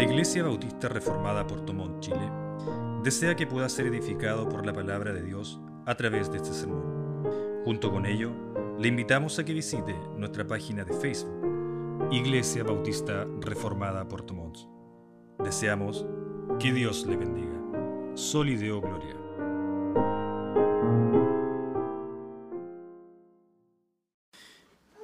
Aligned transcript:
La 0.00 0.04
Iglesia 0.04 0.42
Bautista 0.42 0.88
Reformada 0.88 1.46
Portomont, 1.46 2.00
Chile, 2.00 2.32
desea 3.04 3.36
que 3.36 3.46
pueda 3.46 3.68
ser 3.68 3.84
edificado 3.84 4.48
por 4.48 4.64
la 4.64 4.72
palabra 4.72 5.12
de 5.12 5.22
Dios 5.22 5.60
a 5.84 5.94
través 5.94 6.32
de 6.32 6.38
este 6.38 6.54
sermón. 6.54 7.22
Junto 7.66 7.90
con 7.90 8.06
ello, 8.06 8.32
le 8.78 8.88
invitamos 8.88 9.38
a 9.38 9.44
que 9.44 9.52
visite 9.52 9.94
nuestra 10.16 10.46
página 10.46 10.84
de 10.84 10.94
Facebook, 10.94 12.08
Iglesia 12.10 12.64
Bautista 12.64 13.26
Reformada 13.42 14.08
Portomont. 14.08 14.56
Deseamos 15.44 16.06
que 16.58 16.72
Dios 16.72 17.04
le 17.04 17.18
bendiga. 17.18 17.60
Solideo 18.14 18.80
Gloria. 18.80 19.16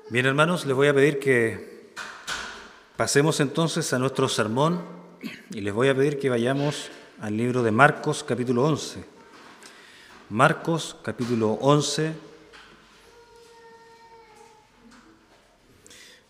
Bien, 0.09 0.25
hermanos, 0.25 0.65
les 0.65 0.75
voy 0.75 0.89
a 0.89 0.95
pedir 0.95 1.19
que 1.19 1.76
pasemos 2.97 3.41
entonces 3.41 3.93
a 3.93 3.99
nuestro 3.99 4.29
sermón 4.29 4.81
y 5.51 5.61
les 5.61 5.75
voy 5.75 5.89
a 5.89 5.95
pedir 5.95 6.19
que 6.19 6.31
vayamos 6.31 6.89
al 7.21 7.37
libro 7.37 7.63
de 7.63 7.71
Marcos 7.71 8.25
capítulo 8.25 8.65
11. 8.65 9.05
Marcos 10.31 10.97
capítulo 11.03 11.53
11. 11.61 12.13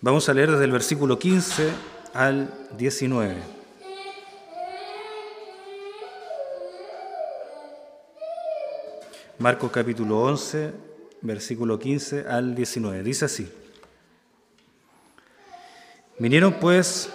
Vamos 0.00 0.28
a 0.28 0.34
leer 0.34 0.50
desde 0.50 0.64
el 0.64 0.72
versículo 0.72 1.18
15 1.18 1.70
al 2.14 2.52
19. 2.76 3.36
Marcos 9.38 9.70
capítulo 9.70 10.20
11, 10.22 10.72
versículo 11.20 11.78
15 11.78 12.26
al 12.26 12.54
19. 12.54 13.02
Dice 13.02 13.26
así. 13.26 13.52
Vinieron 16.18 16.54
pues 16.54 17.10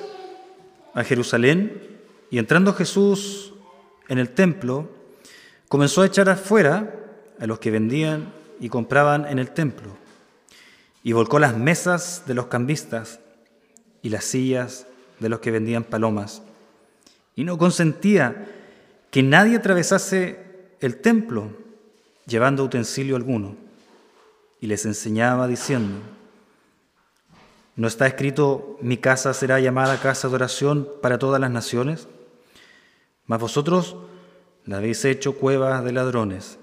a 0.94 1.04
Jerusalén 1.04 2.00
y 2.30 2.38
entrando 2.38 2.74
Jesús 2.74 3.54
en 4.08 4.20
el 4.20 4.30
templo, 4.30 4.90
comenzó 5.68 6.02
a 6.02 6.06
echar 6.06 6.30
afuera 6.30 6.96
a 7.40 7.48
los 7.48 7.60
que 7.60 7.72
vendían 7.72 8.32
y 8.60 8.70
compraban 8.70 9.26
en 9.26 9.40
el 9.40 9.52
templo, 9.52 9.98
y 11.04 11.14
volcó 11.14 11.40
las 11.40 11.58
mesas 11.58 12.24
de 12.28 12.36
los 12.36 12.48
cambistas 12.48 13.20
y 14.04 14.10
las 14.10 14.26
sillas 14.26 14.86
de 15.20 15.30
los 15.30 15.40
que 15.40 15.50
vendían 15.50 15.84
palomas, 15.84 16.44
y 17.36 17.44
no 17.44 17.58
consentía 17.58 18.48
que 19.10 19.24
nadie 19.24 19.58
atravesase 19.58 20.40
el 20.80 20.98
templo 20.98 21.50
llevando 22.28 22.64
utensilio 22.64 23.16
alguno, 23.16 23.56
y 24.60 24.68
les 24.68 24.86
enseñaba 24.86 25.48
diciendo, 25.48 26.02
¿No 27.76 27.88
está 27.88 28.06
escrito, 28.06 28.78
mi 28.82 28.98
casa 28.98 29.34
será 29.34 29.60
llamada 29.60 30.00
casa 30.00 30.28
de 30.28 30.36
oración 30.36 30.88
para 31.02 31.18
todas 31.18 31.40
las 31.40 31.52
naciones? 31.52 32.08
Mas 33.26 33.40
vosotros 33.40 33.96
la 34.66 34.78
habéis 34.78 35.06
hecho 35.06 35.38
cueva 35.38 35.82
de 35.82 35.94
ladrones. 35.94 36.60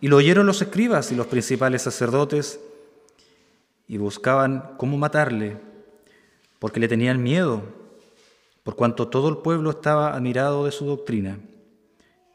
Y 0.00 0.08
lo 0.08 0.16
oyeron 0.16 0.46
los 0.46 0.62
escribas 0.62 1.12
y 1.12 1.14
los 1.14 1.26
principales 1.26 1.82
sacerdotes 1.82 2.60
y 3.86 3.98
buscaban 3.98 4.74
cómo 4.78 4.96
matarle, 4.96 5.58
porque 6.58 6.80
le 6.80 6.88
tenían 6.88 7.22
miedo, 7.22 7.62
por 8.64 8.76
cuanto 8.76 9.08
todo 9.08 9.28
el 9.28 9.38
pueblo 9.38 9.70
estaba 9.70 10.14
admirado 10.14 10.64
de 10.64 10.72
su 10.72 10.86
doctrina. 10.86 11.38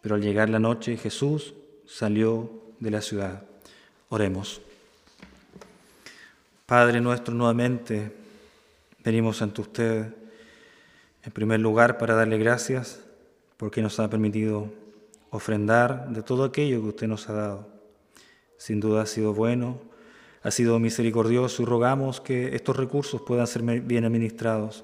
Pero 0.02 0.16
al 0.16 0.22
llegar 0.22 0.50
la 0.50 0.60
noche 0.60 0.98
Jesús 0.98 1.54
salió 1.86 2.50
de 2.80 2.92
la 2.92 3.02
ciudad. 3.02 3.44
Oremos. 4.10 4.62
Padre 6.66 7.00
nuestro, 7.00 7.36
nuevamente 7.36 8.12
venimos 9.04 9.44
ante 9.44 9.62
usted 9.62 10.08
en 11.24 11.32
primer 11.32 11.60
lugar 11.60 12.00
para 12.00 12.16
darle 12.16 12.40
gracias 12.40 13.02
porque 13.58 13.84
nos 13.84 14.00
ha 14.00 14.10
permitido 14.10 14.72
ofrendar 15.30 16.10
de 16.10 16.24
todo 16.24 16.44
aquello 16.44 16.82
que 16.82 16.88
usted 16.88 17.08
nos 17.08 17.30
ha 17.30 17.34
dado. 17.34 17.68
Sin 18.58 18.80
duda 18.80 19.04
ha 19.04 19.06
sido 19.06 19.32
bueno, 19.32 19.80
ha 20.42 20.50
sido 20.50 20.80
misericordioso 20.80 21.62
y 21.62 21.66
rogamos 21.66 22.20
que 22.20 22.56
estos 22.56 22.76
recursos 22.76 23.22
puedan 23.22 23.46
ser 23.46 23.62
bien 23.62 24.04
administrados. 24.04 24.84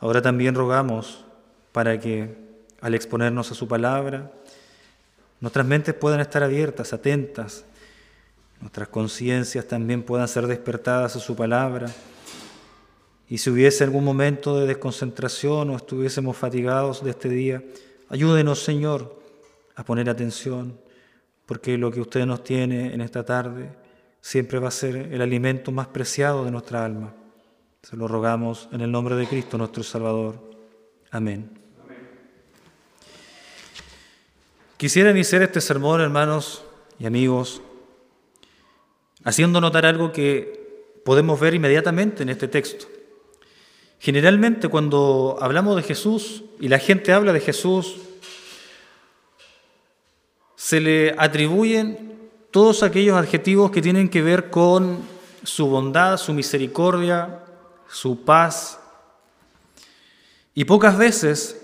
Ahora 0.00 0.20
también 0.20 0.54
rogamos 0.54 1.24
para 1.72 1.98
que 1.98 2.36
al 2.82 2.94
exponernos 2.94 3.50
a 3.50 3.54
su 3.54 3.66
palabra, 3.66 4.32
nuestras 5.40 5.64
mentes 5.64 5.94
puedan 5.94 6.20
estar 6.20 6.42
abiertas, 6.42 6.92
atentas, 6.92 7.64
nuestras 8.60 8.88
conciencias 8.88 9.66
también 9.66 10.02
puedan 10.02 10.28
ser 10.28 10.46
despertadas 10.46 11.16
a 11.16 11.20
su 11.20 11.36
palabra. 11.36 11.90
Y 13.28 13.38
si 13.38 13.50
hubiese 13.50 13.84
algún 13.84 14.04
momento 14.04 14.58
de 14.58 14.66
desconcentración 14.66 15.70
o 15.70 15.76
estuviésemos 15.76 16.36
fatigados 16.36 17.02
de 17.02 17.10
este 17.10 17.28
día, 17.28 17.62
ayúdenos, 18.08 18.62
Señor, 18.62 19.20
a 19.76 19.84
poner 19.84 20.08
atención, 20.08 20.78
porque 21.46 21.76
lo 21.78 21.90
que 21.90 22.00
usted 22.00 22.26
nos 22.26 22.44
tiene 22.44 22.94
en 22.94 23.00
esta 23.00 23.24
tarde 23.24 23.70
siempre 24.20 24.58
va 24.58 24.68
a 24.68 24.70
ser 24.70 24.96
el 24.96 25.20
alimento 25.20 25.72
más 25.72 25.88
preciado 25.88 26.44
de 26.44 26.50
nuestra 26.50 26.84
alma. 26.84 27.12
Se 27.82 27.96
lo 27.96 28.08
rogamos 28.08 28.68
en 28.72 28.80
el 28.80 28.90
nombre 28.90 29.14
de 29.16 29.26
Cristo, 29.26 29.58
nuestro 29.58 29.82
Salvador. 29.82 30.40
Amén. 31.10 31.50
Quisiera 34.78 35.10
iniciar 35.10 35.42
este 35.42 35.60
sermón, 35.60 36.00
hermanos 36.00 36.64
y 36.98 37.06
amigos, 37.06 37.62
haciendo 39.24 39.60
notar 39.60 39.86
algo 39.86 40.12
que 40.12 41.00
podemos 41.04 41.40
ver 41.40 41.54
inmediatamente 41.54 42.22
en 42.22 42.28
este 42.28 42.46
texto. 42.46 42.86
Generalmente 43.98 44.68
cuando 44.68 45.38
hablamos 45.40 45.76
de 45.76 45.82
Jesús 45.82 46.44
y 46.60 46.68
la 46.68 46.78
gente 46.78 47.12
habla 47.12 47.32
de 47.32 47.40
Jesús, 47.40 47.96
se 50.56 50.80
le 50.80 51.14
atribuyen 51.18 52.30
todos 52.50 52.82
aquellos 52.82 53.16
adjetivos 53.16 53.70
que 53.70 53.82
tienen 53.82 54.08
que 54.08 54.22
ver 54.22 54.50
con 54.50 54.98
su 55.42 55.66
bondad, 55.66 56.18
su 56.18 56.32
misericordia, 56.32 57.44
su 57.88 58.24
paz. 58.24 58.78
Y 60.54 60.64
pocas 60.64 60.96
veces 60.96 61.60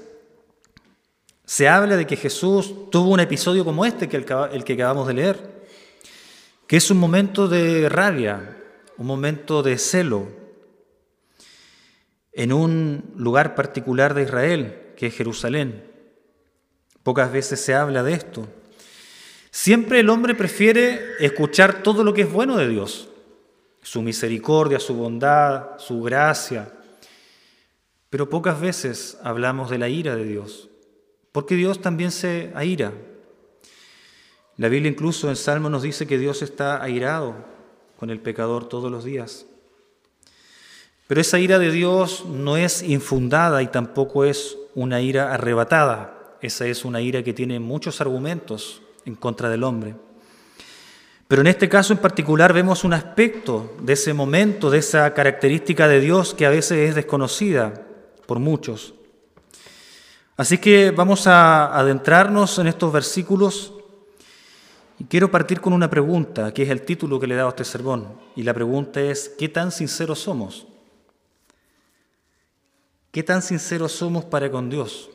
se 1.44 1.68
habla 1.68 1.96
de 1.96 2.06
que 2.06 2.16
Jesús 2.16 2.90
tuvo 2.90 3.10
un 3.10 3.20
episodio 3.20 3.64
como 3.64 3.84
este, 3.84 4.08
que 4.08 4.16
el 4.16 4.64
que 4.64 4.72
acabamos 4.72 5.06
de 5.06 5.14
leer 5.14 5.59
que 6.70 6.76
es 6.76 6.88
un 6.92 6.98
momento 6.98 7.48
de 7.48 7.88
rabia, 7.88 8.56
un 8.96 9.04
momento 9.04 9.64
de 9.64 9.76
celo, 9.76 10.28
en 12.32 12.52
un 12.52 13.12
lugar 13.16 13.56
particular 13.56 14.14
de 14.14 14.22
Israel, 14.22 14.92
que 14.96 15.08
es 15.08 15.16
Jerusalén. 15.16 15.82
Pocas 17.02 17.32
veces 17.32 17.60
se 17.60 17.74
habla 17.74 18.04
de 18.04 18.12
esto. 18.12 18.46
Siempre 19.50 19.98
el 19.98 20.10
hombre 20.10 20.36
prefiere 20.36 21.16
escuchar 21.18 21.82
todo 21.82 22.04
lo 22.04 22.14
que 22.14 22.22
es 22.22 22.30
bueno 22.30 22.56
de 22.56 22.68
Dios, 22.68 23.08
su 23.82 24.00
misericordia, 24.00 24.78
su 24.78 24.94
bondad, 24.94 25.76
su 25.78 26.00
gracia. 26.02 26.72
Pero 28.10 28.30
pocas 28.30 28.60
veces 28.60 29.18
hablamos 29.24 29.70
de 29.70 29.78
la 29.78 29.88
ira 29.88 30.14
de 30.14 30.24
Dios, 30.24 30.70
porque 31.32 31.56
Dios 31.56 31.80
también 31.80 32.12
se 32.12 32.52
aira, 32.54 32.92
la 34.60 34.68
Biblia 34.68 34.90
incluso 34.90 35.30
en 35.30 35.36
Salmo 35.36 35.70
nos 35.70 35.80
dice 35.80 36.06
que 36.06 36.18
Dios 36.18 36.42
está 36.42 36.82
airado 36.82 37.34
con 37.98 38.10
el 38.10 38.20
pecador 38.20 38.68
todos 38.68 38.92
los 38.92 39.04
días. 39.04 39.46
Pero 41.06 41.18
esa 41.18 41.38
ira 41.38 41.58
de 41.58 41.70
Dios 41.70 42.26
no 42.26 42.58
es 42.58 42.82
infundada 42.82 43.62
y 43.62 43.68
tampoco 43.68 44.26
es 44.26 44.58
una 44.74 45.00
ira 45.00 45.32
arrebatada. 45.32 46.36
Esa 46.42 46.66
es 46.66 46.84
una 46.84 47.00
ira 47.00 47.22
que 47.22 47.32
tiene 47.32 47.58
muchos 47.58 48.02
argumentos 48.02 48.82
en 49.06 49.14
contra 49.14 49.48
del 49.48 49.64
hombre. 49.64 49.94
Pero 51.26 51.40
en 51.40 51.46
este 51.46 51.70
caso 51.70 51.94
en 51.94 52.00
particular 52.00 52.52
vemos 52.52 52.84
un 52.84 52.92
aspecto 52.92 53.74
de 53.80 53.94
ese 53.94 54.12
momento, 54.12 54.68
de 54.68 54.80
esa 54.80 55.14
característica 55.14 55.88
de 55.88 56.00
Dios 56.00 56.34
que 56.34 56.44
a 56.44 56.50
veces 56.50 56.90
es 56.90 56.94
desconocida 56.94 57.86
por 58.26 58.40
muchos. 58.40 58.92
Así 60.36 60.58
que 60.58 60.90
vamos 60.90 61.26
a 61.26 61.74
adentrarnos 61.78 62.58
en 62.58 62.66
estos 62.66 62.92
versículos 62.92 63.72
quiero 65.08 65.30
partir 65.30 65.60
con 65.60 65.72
una 65.72 65.88
pregunta, 65.88 66.52
que 66.52 66.62
es 66.62 66.70
el 66.70 66.82
título 66.82 67.18
que 67.18 67.26
le 67.26 67.34
he 67.34 67.36
dado 67.36 67.48
a 67.48 67.50
este 67.50 67.64
sermón. 67.64 68.08
Y 68.36 68.42
la 68.42 68.54
pregunta 68.54 69.00
es, 69.00 69.28
¿qué 69.38 69.48
tan 69.48 69.72
sinceros 69.72 70.20
somos? 70.20 70.66
¿Qué 73.10 73.22
tan 73.22 73.42
sinceros 73.42 73.92
somos 73.92 74.24
para 74.24 74.50
con 74.50 74.70
Dios? 74.70 75.10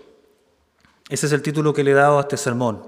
Ese 1.09 1.27
es 1.27 1.31
el 1.31 1.41
título 1.41 1.73
que 1.73 1.83
le 1.83 1.91
he 1.91 1.93
dado 1.95 2.17
a 2.17 2.21
este 2.21 2.37
sermón. 2.37 2.83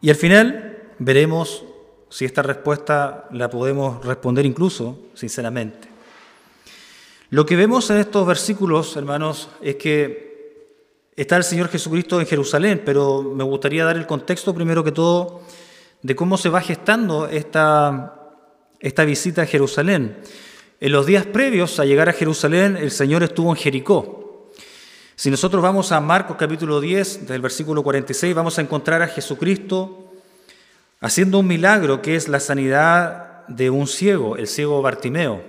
Y 0.00 0.10
al 0.10 0.16
final 0.16 0.92
veremos 0.98 1.64
si 2.08 2.24
esta 2.24 2.42
respuesta 2.42 3.28
la 3.32 3.50
podemos 3.50 4.04
responder 4.04 4.46
incluso 4.46 4.98
sinceramente. 5.14 5.88
Lo 7.30 7.44
que 7.44 7.56
vemos 7.56 7.90
en 7.90 7.98
estos 7.98 8.26
versículos, 8.26 8.96
hermanos, 8.96 9.50
es 9.60 9.76
que 9.76 10.25
está 11.16 11.36
el 11.36 11.44
Señor 11.44 11.68
Jesucristo 11.68 12.20
en 12.20 12.26
Jerusalén, 12.26 12.82
pero 12.84 13.22
me 13.22 13.42
gustaría 13.42 13.84
dar 13.84 13.96
el 13.96 14.06
contexto 14.06 14.54
primero 14.54 14.84
que 14.84 14.92
todo 14.92 15.40
de 16.02 16.14
cómo 16.14 16.36
se 16.36 16.50
va 16.50 16.60
gestando 16.60 17.26
esta, 17.26 18.20
esta 18.80 19.04
visita 19.04 19.42
a 19.42 19.46
Jerusalén. 19.46 20.18
En 20.78 20.92
los 20.92 21.06
días 21.06 21.24
previos 21.24 21.80
a 21.80 21.86
llegar 21.86 22.10
a 22.10 22.12
Jerusalén, 22.12 22.76
el 22.76 22.90
Señor 22.90 23.22
estuvo 23.22 23.50
en 23.50 23.56
Jericó. 23.56 24.52
Si 25.16 25.30
nosotros 25.30 25.62
vamos 25.62 25.90
a 25.92 26.00
Marcos 26.00 26.36
capítulo 26.38 26.80
10, 26.80 27.26
del 27.26 27.40
versículo 27.40 27.82
46, 27.82 28.34
vamos 28.34 28.58
a 28.58 28.60
encontrar 28.60 29.00
a 29.00 29.08
Jesucristo 29.08 30.12
haciendo 31.00 31.38
un 31.38 31.46
milagro 31.46 32.02
que 32.02 32.16
es 32.16 32.28
la 32.28 32.40
sanidad 32.40 33.46
de 33.48 33.70
un 33.70 33.86
ciego, 33.86 34.36
el 34.36 34.46
ciego 34.46 34.82
Bartimeo. 34.82 35.42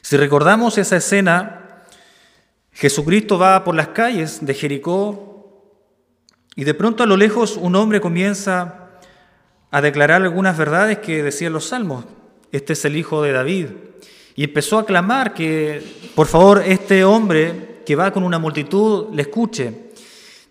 Si 0.00 0.16
recordamos 0.16 0.78
esa 0.78 0.96
escena, 0.96 1.67
Jesucristo 2.78 3.40
va 3.40 3.64
por 3.64 3.74
las 3.74 3.88
calles 3.88 4.38
de 4.40 4.54
Jericó 4.54 5.64
y 6.54 6.62
de 6.62 6.74
pronto 6.74 7.02
a 7.02 7.06
lo 7.06 7.16
lejos 7.16 7.56
un 7.56 7.74
hombre 7.74 8.00
comienza 8.00 8.90
a 9.72 9.80
declarar 9.80 10.22
algunas 10.22 10.56
verdades 10.56 10.98
que 10.98 11.24
decían 11.24 11.52
los 11.52 11.66
salmos. 11.66 12.04
Este 12.52 12.74
es 12.74 12.84
el 12.84 12.96
hijo 12.96 13.20
de 13.20 13.32
David. 13.32 13.66
Y 14.36 14.44
empezó 14.44 14.78
a 14.78 14.86
clamar 14.86 15.34
que, 15.34 15.82
por 16.14 16.28
favor, 16.28 16.62
este 16.64 17.02
hombre 17.02 17.80
que 17.84 17.96
va 17.96 18.12
con 18.12 18.22
una 18.22 18.38
multitud 18.38 19.12
le 19.12 19.22
escuche. 19.22 19.90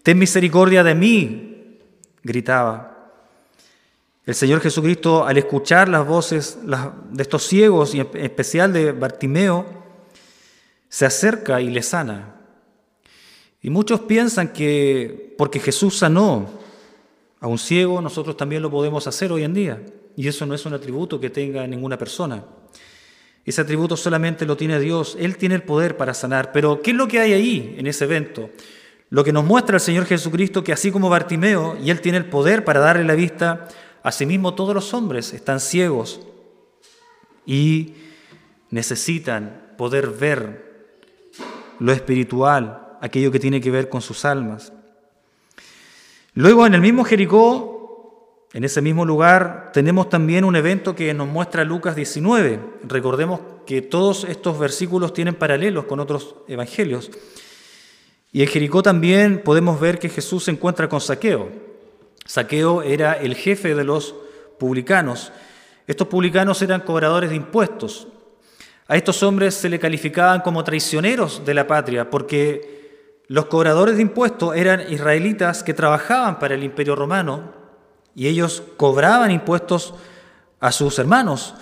Ten 0.03 0.19
misericordia 0.19 0.83
de 0.83 0.95
mí, 0.95 1.77
gritaba. 2.23 3.13
El 4.25 4.35
Señor 4.35 4.59
Jesucristo, 4.59 5.25
al 5.25 5.37
escuchar 5.37 5.87
las 5.87 6.05
voces 6.05 6.59
de 6.65 7.23
estos 7.23 7.47
ciegos, 7.47 7.95
y 7.95 8.01
en 8.01 8.09
especial 8.15 8.73
de 8.73 8.91
Bartimeo, 8.91 9.76
se 10.89 11.05
acerca 11.05 11.61
y 11.61 11.69
le 11.69 11.81
sana. 11.81 12.35
Y 13.61 13.69
muchos 13.69 14.01
piensan 14.01 14.53
que 14.53 15.35
porque 15.37 15.59
Jesús 15.59 15.97
sanó 15.97 16.47
a 17.39 17.47
un 17.47 17.57
ciego, 17.57 18.01
nosotros 18.01 18.37
también 18.37 18.61
lo 18.61 18.71
podemos 18.71 19.07
hacer 19.07 19.31
hoy 19.31 19.43
en 19.43 19.53
día. 19.53 19.85
Y 20.15 20.27
eso 20.27 20.45
no 20.45 20.55
es 20.55 20.65
un 20.65 20.73
atributo 20.73 21.19
que 21.19 21.29
tenga 21.29 21.67
ninguna 21.67 21.97
persona. 21.97 22.43
Ese 23.45 23.61
atributo 23.61 23.95
solamente 23.95 24.45
lo 24.45 24.57
tiene 24.57 24.79
Dios. 24.79 25.15
Él 25.19 25.37
tiene 25.37 25.55
el 25.55 25.63
poder 25.63 25.95
para 25.95 26.13
sanar. 26.13 26.51
Pero 26.51 26.81
¿qué 26.81 26.91
es 26.91 26.97
lo 26.97 27.07
que 27.07 27.19
hay 27.19 27.33
ahí 27.33 27.75
en 27.77 27.87
ese 27.87 28.05
evento? 28.05 28.49
Lo 29.09 29.23
que 29.23 29.31
nos 29.31 29.45
muestra 29.45 29.77
el 29.77 29.81
Señor 29.81 30.05
Jesucristo 30.05 30.63
que 30.63 30.73
así 30.73 30.91
como 30.91 31.09
Bartimeo, 31.09 31.77
y 31.81 31.91
Él 31.91 32.01
tiene 32.01 32.17
el 32.17 32.25
poder 32.25 32.65
para 32.65 32.79
darle 32.79 33.05
la 33.05 33.15
vista, 33.15 33.67
asimismo 34.03 34.53
todos 34.53 34.75
los 34.75 34.93
hombres 34.93 35.33
están 35.33 35.59
ciegos 35.59 36.19
y 37.45 37.93
necesitan 38.69 39.73
poder 39.77 40.09
ver 40.09 40.66
lo 41.79 41.91
espiritual, 41.91 42.97
aquello 43.01 43.31
que 43.31 43.39
tiene 43.39 43.61
que 43.61 43.71
ver 43.71 43.89
con 43.89 44.01
sus 44.01 44.25
almas. 44.25 44.73
Luego 46.33 46.65
en 46.65 46.73
el 46.73 46.81
mismo 46.81 47.03
Jericó 47.03 47.77
en 48.53 48.63
ese 48.63 48.81
mismo 48.81 49.05
lugar 49.05 49.71
tenemos 49.73 50.09
también 50.09 50.45
un 50.45 50.55
evento 50.55 50.95
que 50.95 51.13
nos 51.13 51.27
muestra 51.27 51.63
Lucas 51.65 51.95
19. 51.95 52.59
Recordemos 52.87 53.41
que 53.65 53.81
todos 53.81 54.23
estos 54.23 54.57
versículos 54.57 55.13
tienen 55.13 55.35
paralelos 55.35 55.85
con 55.85 55.99
otros 55.99 56.37
evangelios. 56.47 57.11
Y 58.31 58.41
en 58.41 58.47
Jericó 58.47 58.81
también 58.81 59.41
podemos 59.43 59.79
ver 59.79 59.99
que 59.99 60.09
Jesús 60.09 60.45
se 60.45 60.51
encuentra 60.51 60.87
con 60.87 61.01
Saqueo. 61.01 61.49
Saqueo 62.25 62.81
era 62.83 63.13
el 63.13 63.35
jefe 63.35 63.75
de 63.75 63.83
los 63.83 64.15
publicanos. 64.57 65.31
Estos 65.85 66.07
publicanos 66.07 66.61
eran 66.61 66.81
cobradores 66.81 67.29
de 67.29 67.35
impuestos. 67.35 68.07
A 68.87 68.95
estos 68.95 69.21
hombres 69.23 69.55
se 69.55 69.69
le 69.69 69.79
calificaban 69.79 70.41
como 70.41 70.63
traicioneros 70.63 71.43
de 71.45 71.53
la 71.53 71.67
patria 71.67 72.09
porque 72.09 72.77
los 73.27 73.47
cobradores 73.47 73.97
de 73.97 74.01
impuestos 74.01 74.55
eran 74.55 74.91
israelitas 74.91 75.61
que 75.63 75.73
trabajaban 75.73 76.39
para 76.39 76.55
el 76.55 76.63
imperio 76.63 76.95
romano 76.95 77.53
y 78.15 78.27
ellos 78.27 78.63
cobraban 78.77 79.31
impuestos 79.31 79.93
a 80.61 80.71
sus 80.71 80.97
hermanos. 80.99 81.53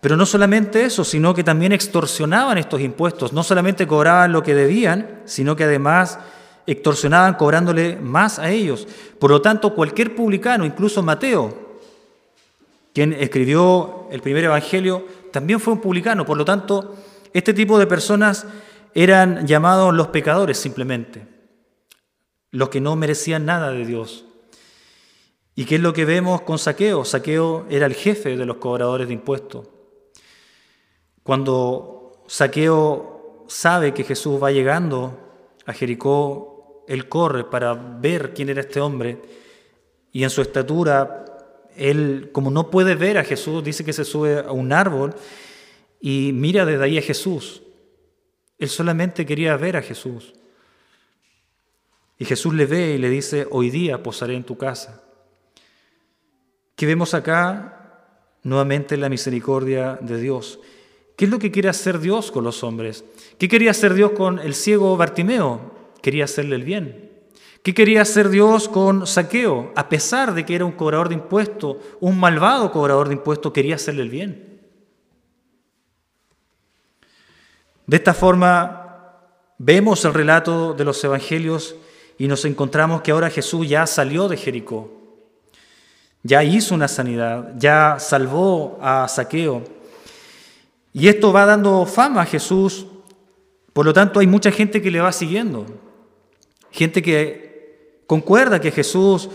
Pero 0.00 0.16
no 0.16 0.24
solamente 0.24 0.84
eso, 0.84 1.04
sino 1.04 1.34
que 1.34 1.44
también 1.44 1.72
extorsionaban 1.72 2.56
estos 2.56 2.80
impuestos. 2.80 3.34
No 3.34 3.42
solamente 3.42 3.86
cobraban 3.86 4.32
lo 4.32 4.42
que 4.42 4.54
debían, 4.54 5.20
sino 5.26 5.54
que 5.54 5.64
además 5.64 6.18
extorsionaban 6.66 7.34
cobrándole 7.34 7.96
más 7.96 8.38
a 8.38 8.50
ellos. 8.50 8.88
Por 9.18 9.30
lo 9.30 9.42
tanto, 9.42 9.74
cualquier 9.74 10.14
publicano, 10.14 10.64
incluso 10.64 11.02
Mateo, 11.02 11.78
quien 12.94 13.12
escribió 13.12 14.08
el 14.10 14.22
primer 14.22 14.44
evangelio, 14.44 15.04
también 15.30 15.60
fue 15.60 15.74
un 15.74 15.80
publicano. 15.80 16.24
Por 16.24 16.36
lo 16.36 16.44
tanto, 16.44 16.96
este 17.32 17.54
tipo 17.54 17.78
de 17.78 17.86
personas 17.86 18.46
eran 18.94 19.46
llamados 19.46 19.94
los 19.94 20.08
pecadores 20.08 20.58
simplemente, 20.58 21.26
los 22.50 22.68
que 22.68 22.80
no 22.80 22.96
merecían 22.96 23.44
nada 23.44 23.70
de 23.70 23.84
Dios. 23.84 24.24
¿Y 25.54 25.64
qué 25.64 25.76
es 25.76 25.80
lo 25.80 25.92
que 25.92 26.04
vemos 26.04 26.42
con 26.42 26.58
Saqueo? 26.58 27.04
Saqueo 27.04 27.66
era 27.68 27.86
el 27.86 27.94
jefe 27.94 28.36
de 28.36 28.46
los 28.46 28.56
cobradores 28.56 29.08
de 29.08 29.14
impuestos. 29.14 29.68
Cuando 31.22 32.24
Saqueo 32.26 33.44
sabe 33.48 33.92
que 33.92 34.04
Jesús 34.04 34.42
va 34.42 34.52
llegando 34.52 35.18
a 35.66 35.72
Jericó, 35.72 36.84
él 36.88 37.08
corre 37.08 37.44
para 37.44 37.74
ver 37.74 38.32
quién 38.32 38.48
era 38.48 38.62
este 38.62 38.80
hombre 38.80 39.20
y 40.12 40.24
en 40.24 40.30
su 40.30 40.42
estatura, 40.42 41.24
él 41.80 42.30
como 42.32 42.50
no 42.50 42.70
puede 42.70 42.94
ver 42.94 43.18
a 43.18 43.24
Jesús, 43.24 43.64
dice 43.64 43.84
que 43.84 43.92
se 43.92 44.04
sube 44.04 44.38
a 44.38 44.52
un 44.52 44.72
árbol 44.72 45.14
y 46.00 46.32
mira 46.32 46.64
desde 46.64 46.84
ahí 46.84 46.98
a 46.98 47.02
Jesús. 47.02 47.62
Él 48.58 48.68
solamente 48.68 49.26
quería 49.26 49.56
ver 49.56 49.76
a 49.76 49.82
Jesús. 49.82 50.34
Y 52.18 52.26
Jesús 52.26 52.54
le 52.54 52.66
ve 52.66 52.94
y 52.94 52.98
le 52.98 53.08
dice, 53.08 53.46
hoy 53.50 53.70
día 53.70 54.02
posaré 54.02 54.34
en 54.34 54.44
tu 54.44 54.58
casa 54.58 55.02
que 56.80 56.86
vemos 56.86 57.12
acá 57.12 58.16
nuevamente 58.42 58.96
la 58.96 59.10
misericordia 59.10 59.98
de 60.00 60.18
Dios. 60.18 60.60
¿Qué 61.14 61.26
es 61.26 61.30
lo 61.30 61.38
que 61.38 61.50
quiere 61.50 61.68
hacer 61.68 61.98
Dios 61.98 62.32
con 62.32 62.42
los 62.42 62.64
hombres? 62.64 63.04
¿Qué 63.36 63.50
quería 63.50 63.72
hacer 63.72 63.92
Dios 63.92 64.12
con 64.12 64.38
el 64.38 64.54
ciego 64.54 64.96
Bartimeo? 64.96 65.74
Quería 66.00 66.24
hacerle 66.24 66.56
el 66.56 66.64
bien. 66.64 67.09
¿Qué 67.62 67.74
quería 67.74 68.02
hacer 68.02 68.30
Dios 68.30 68.68
con 68.68 69.06
Saqueo? 69.06 69.72
A 69.76 69.88
pesar 69.88 70.34
de 70.34 70.46
que 70.46 70.54
era 70.54 70.64
un 70.64 70.72
cobrador 70.72 71.08
de 71.08 71.16
impuestos, 71.16 71.76
un 72.00 72.18
malvado 72.18 72.72
cobrador 72.72 73.08
de 73.08 73.14
impuestos, 73.14 73.52
quería 73.52 73.74
hacerle 73.74 74.02
el 74.02 74.10
bien. 74.10 74.60
De 77.86 77.96
esta 77.96 78.14
forma, 78.14 79.18
vemos 79.58 80.04
el 80.04 80.14
relato 80.14 80.74
de 80.74 80.84
los 80.84 81.02
evangelios 81.04 81.76
y 82.18 82.28
nos 82.28 82.44
encontramos 82.44 83.02
que 83.02 83.10
ahora 83.10 83.30
Jesús 83.30 83.68
ya 83.68 83.86
salió 83.86 84.28
de 84.28 84.36
Jericó 84.36 85.00
ya 86.22 86.44
hizo 86.44 86.74
una 86.74 86.88
sanidad, 86.88 87.54
ya 87.56 87.96
salvó 87.98 88.78
a 88.80 89.08
Saqueo. 89.08 89.62
Y 90.92 91.08
esto 91.08 91.32
va 91.32 91.46
dando 91.46 91.86
fama 91.86 92.22
a 92.22 92.26
Jesús, 92.26 92.86
por 93.72 93.86
lo 93.86 93.92
tanto 93.92 94.20
hay 94.20 94.26
mucha 94.26 94.50
gente 94.50 94.82
que 94.82 94.90
le 94.90 95.00
va 95.00 95.12
siguiendo, 95.12 95.66
gente 96.70 97.02
que 97.02 97.49
concuerda 98.10 98.60
que 98.60 98.72
Jesús 98.72 99.28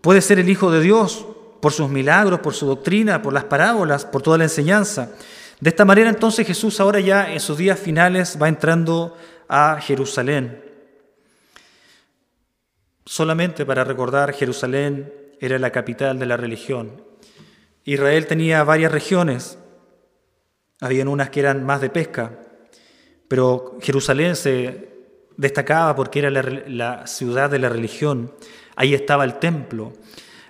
puede 0.00 0.22
ser 0.22 0.40
el 0.40 0.48
Hijo 0.48 0.72
de 0.72 0.80
Dios 0.80 1.24
por 1.62 1.70
sus 1.72 1.88
milagros, 1.88 2.40
por 2.40 2.52
su 2.52 2.66
doctrina, 2.66 3.22
por 3.22 3.32
las 3.32 3.44
parábolas, 3.44 4.04
por 4.04 4.22
toda 4.22 4.38
la 4.38 4.42
enseñanza. 4.42 5.12
De 5.60 5.70
esta 5.70 5.84
manera 5.84 6.10
entonces 6.10 6.44
Jesús 6.44 6.80
ahora 6.80 6.98
ya 6.98 7.32
en 7.32 7.38
sus 7.38 7.56
días 7.56 7.78
finales 7.78 8.36
va 8.42 8.48
entrando 8.48 9.16
a 9.48 9.80
Jerusalén. 9.80 10.64
Solamente 13.06 13.64
para 13.64 13.84
recordar, 13.84 14.32
Jerusalén 14.32 15.12
era 15.38 15.56
la 15.60 15.70
capital 15.70 16.18
de 16.18 16.26
la 16.26 16.36
religión. 16.36 17.00
Israel 17.84 18.26
tenía 18.26 18.64
varias 18.64 18.90
regiones, 18.90 19.58
habían 20.80 21.06
unas 21.06 21.30
que 21.30 21.38
eran 21.38 21.64
más 21.64 21.80
de 21.80 21.90
pesca, 21.90 22.36
pero 23.28 23.78
Jerusalén 23.80 24.34
se 24.34 24.97
destacaba 25.38 25.94
porque 25.94 26.18
era 26.18 26.30
la, 26.30 27.06
ciudad 27.06 27.48
de 27.48 27.58
la 27.58 27.70
religión. 27.70 28.30
Ahí 28.76 28.92
estaba 28.92 29.24
el 29.24 29.38
templo, 29.38 29.94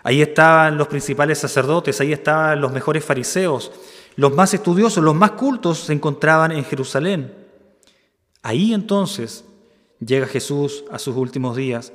ahí 0.03 0.21
estaban 0.21 0.77
los 0.77 0.89
principales 0.89 1.39
sacerdotes, 1.39 2.01
ahí 2.01 2.13
estaban 2.13 2.61
los 2.61 2.73
mejores 2.73 3.05
fariseos, 3.05 3.71
los 4.17 4.35
más 4.35 4.53
estudiosos, 4.55 5.05
los 5.05 5.15
más 5.15 5.33
cultos 5.33 5.79
se 5.79 5.93
encontraban 5.93 6.51
en 6.51 6.65
Jerusalén. 6.65 7.33
Ahí 8.43 8.75
entonces 8.75 9.45
llega 10.01 10.27
Jesús 10.27 10.85
a 10.91 10.99
sus 10.99 11.15
últimos 11.17 11.55
días. 11.55 11.93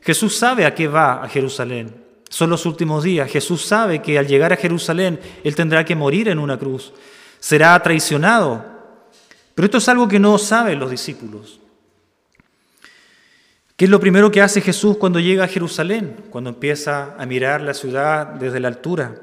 Jesús 0.00 0.36
sabe 0.36 0.66
a 0.66 0.74
qué 0.74 0.86
va 0.86 1.24
a 1.24 1.28
Jerusalén. 1.28 2.04
Son 2.28 2.50
los 2.50 2.66
últimos 2.66 3.04
días. 3.04 3.30
Jesús 3.30 3.64
sabe 3.64 4.02
que 4.02 4.18
al 4.18 4.26
llegar 4.26 4.52
a 4.52 4.56
Jerusalén, 4.56 5.18
Él 5.44 5.54
tendrá 5.54 5.84
que 5.84 5.96
morir 5.96 6.28
en 6.28 6.38
una 6.38 6.58
cruz. 6.58 6.92
Será 7.40 7.80
traicionado. 7.82 8.64
Pero 9.54 9.66
esto 9.66 9.78
es 9.78 9.88
algo 9.88 10.08
que 10.08 10.18
no 10.18 10.36
saben 10.36 10.78
los 10.78 10.90
discípulos. 10.90 11.60
¿Qué 13.76 13.86
es 13.86 13.90
lo 13.90 13.98
primero 13.98 14.30
que 14.30 14.40
hace 14.40 14.60
Jesús 14.60 14.96
cuando 14.98 15.18
llega 15.18 15.44
a 15.44 15.48
Jerusalén? 15.48 16.16
Cuando 16.30 16.50
empieza 16.50 17.16
a 17.18 17.26
mirar 17.26 17.60
la 17.60 17.74
ciudad 17.74 18.26
desde 18.26 18.60
la 18.60 18.68
altura. 18.68 19.20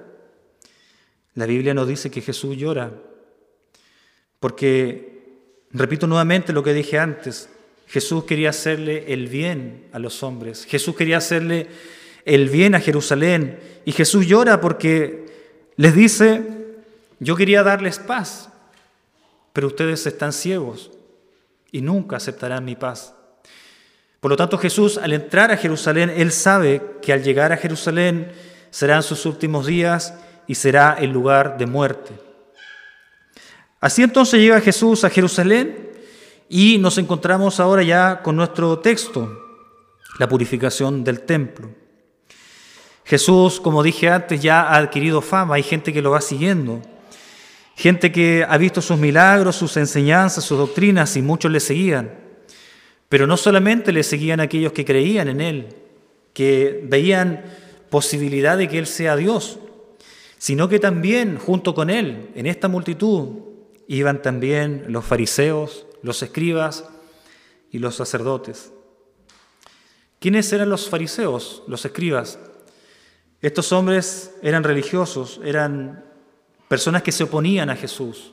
La 1.35 1.45
Biblia 1.45 1.73
nos 1.73 1.87
dice 1.87 2.11
que 2.11 2.19
Jesús 2.21 2.57
llora. 2.57 2.91
Porque, 4.41 5.39
repito 5.71 6.05
nuevamente 6.05 6.51
lo 6.51 6.63
que 6.63 6.73
dije 6.73 6.99
antes, 6.99 7.49
Jesús 7.87 8.25
quería 8.25 8.49
hacerle 8.49 9.13
el 9.13 9.27
bien 9.27 9.87
a 9.93 9.99
los 9.99 10.21
hombres. 10.21 10.65
Jesús 10.65 10.97
quería 10.97 11.17
hacerle 11.17 11.67
el 12.25 12.49
bien 12.49 12.75
a 12.75 12.81
Jerusalén. 12.81 13.57
Y 13.85 13.93
Jesús 13.93 14.27
llora 14.27 14.59
porque 14.59 15.27
les 15.77 15.95
dice, 15.95 16.43
yo 17.19 17.37
quería 17.37 17.63
darles 17.63 17.99
paz. 17.99 18.49
pero 19.53 19.67
ustedes 19.67 20.05
están 20.05 20.33
ciegos 20.33 20.91
y 21.71 21.81
nunca 21.81 22.17
aceptarán 22.17 22.65
mi 22.65 22.75
paz. 22.75 23.13
Por 24.21 24.29
lo 24.29 24.37
tanto, 24.37 24.59
Jesús, 24.59 24.99
al 24.99 25.13
entrar 25.13 25.51
a 25.51 25.57
Jerusalén, 25.57 26.13
él 26.15 26.31
sabe 26.31 26.99
que 27.01 27.11
al 27.11 27.23
llegar 27.23 27.51
a 27.51 27.57
Jerusalén 27.57 28.31
serán 28.69 29.01
sus 29.01 29.25
últimos 29.25 29.65
días 29.65 30.13
y 30.45 30.53
será 30.53 30.95
el 30.99 31.09
lugar 31.09 31.57
de 31.57 31.65
muerte. 31.65 32.13
Así 33.79 34.03
entonces 34.03 34.39
llega 34.39 34.61
Jesús 34.61 35.03
a 35.03 35.09
Jerusalén 35.09 35.89
y 36.47 36.77
nos 36.77 36.99
encontramos 36.99 37.59
ahora 37.59 37.81
ya 37.81 38.21
con 38.21 38.35
nuestro 38.35 38.77
texto, 38.77 39.27
la 40.19 40.29
purificación 40.29 41.03
del 41.03 41.21
templo. 41.21 41.71
Jesús, 43.03 43.59
como 43.59 43.81
dije 43.81 44.07
antes, 44.07 44.39
ya 44.39 44.61
ha 44.61 44.77
adquirido 44.77 45.21
fama, 45.21 45.55
hay 45.55 45.63
gente 45.63 45.91
que 45.91 46.01
lo 46.03 46.11
va 46.11 46.21
siguiendo, 46.21 46.79
gente 47.75 48.11
que 48.11 48.45
ha 48.47 48.57
visto 48.57 48.83
sus 48.83 48.99
milagros, 48.99 49.55
sus 49.55 49.75
enseñanzas, 49.77 50.43
sus 50.43 50.59
doctrinas 50.59 51.17
y 51.17 51.23
muchos 51.23 51.51
le 51.51 51.59
seguían. 51.59 52.20
Pero 53.11 53.27
no 53.27 53.35
solamente 53.35 53.91
le 53.91 54.03
seguían 54.03 54.39
aquellos 54.39 54.71
que 54.71 54.85
creían 54.85 55.27
en 55.27 55.41
Él, 55.41 55.67
que 56.31 56.79
veían 56.85 57.43
posibilidad 57.89 58.57
de 58.57 58.69
que 58.69 58.79
Él 58.79 58.87
sea 58.87 59.17
Dios, 59.17 59.59
sino 60.37 60.69
que 60.69 60.79
también 60.79 61.37
junto 61.37 61.75
con 61.75 61.89
Él, 61.89 62.29
en 62.35 62.45
esta 62.45 62.69
multitud, 62.69 63.39
iban 63.89 64.21
también 64.21 64.85
los 64.87 65.03
fariseos, 65.03 65.87
los 66.01 66.23
escribas 66.23 66.85
y 67.69 67.79
los 67.79 67.95
sacerdotes. 67.95 68.71
¿Quiénes 70.19 70.53
eran 70.53 70.69
los 70.69 70.87
fariseos, 70.87 71.63
los 71.67 71.83
escribas? 71.83 72.39
Estos 73.41 73.73
hombres 73.73 74.35
eran 74.41 74.63
religiosos, 74.63 75.41
eran 75.43 76.05
personas 76.69 77.03
que 77.03 77.11
se 77.11 77.25
oponían 77.25 77.69
a 77.69 77.75
Jesús. 77.75 78.31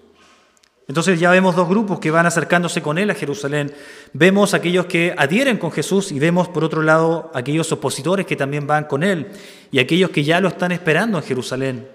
Entonces 0.89 1.21
ya 1.21 1.31
vemos 1.31 1.55
dos 1.55 1.69
grupos 1.69 2.01
que 2.01 2.11
van 2.11 2.25
acercándose 2.25 2.81
con 2.81 2.97
él 2.97 3.11
a 3.11 3.15
Jerusalén. 3.15 3.75
Vemos 4.15 4.55
aquellos 4.55 4.87
que 4.87 5.15
adhieren 5.17 5.59
con 5.59 5.71
Jesús 5.71 6.11
y 6.11 6.19
vemos 6.19 6.49
por 6.49 6.65
otro 6.65 6.83
lado 6.83 7.31
aquellos 7.35 7.71
opositores 7.73 8.25
que 8.25 8.37
también 8.37 8.67
van 8.67 8.85
con 8.85 9.03
él 9.03 9.29
y 9.71 9.81
aquellos 9.81 10.09
que 10.09 10.25
ya 10.25 10.41
lo 10.41 10.49
están 10.49 10.73
esperando 10.73 11.19
en 11.19 11.25
Jerusalén. 11.25 11.89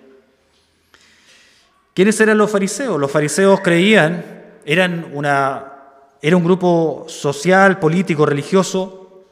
¿Quiénes 1.96 2.22
eran 2.22 2.38
los 2.38 2.52
fariseos? 2.52 3.00
Los 3.00 3.12
fariseos 3.12 3.62
creían, 3.62 4.24
eran 4.64 5.12
era 6.22 6.38
un 6.38 6.44
grupo 6.44 7.06
social, 7.10 7.80
político, 7.80 8.28
religioso, 8.28 9.26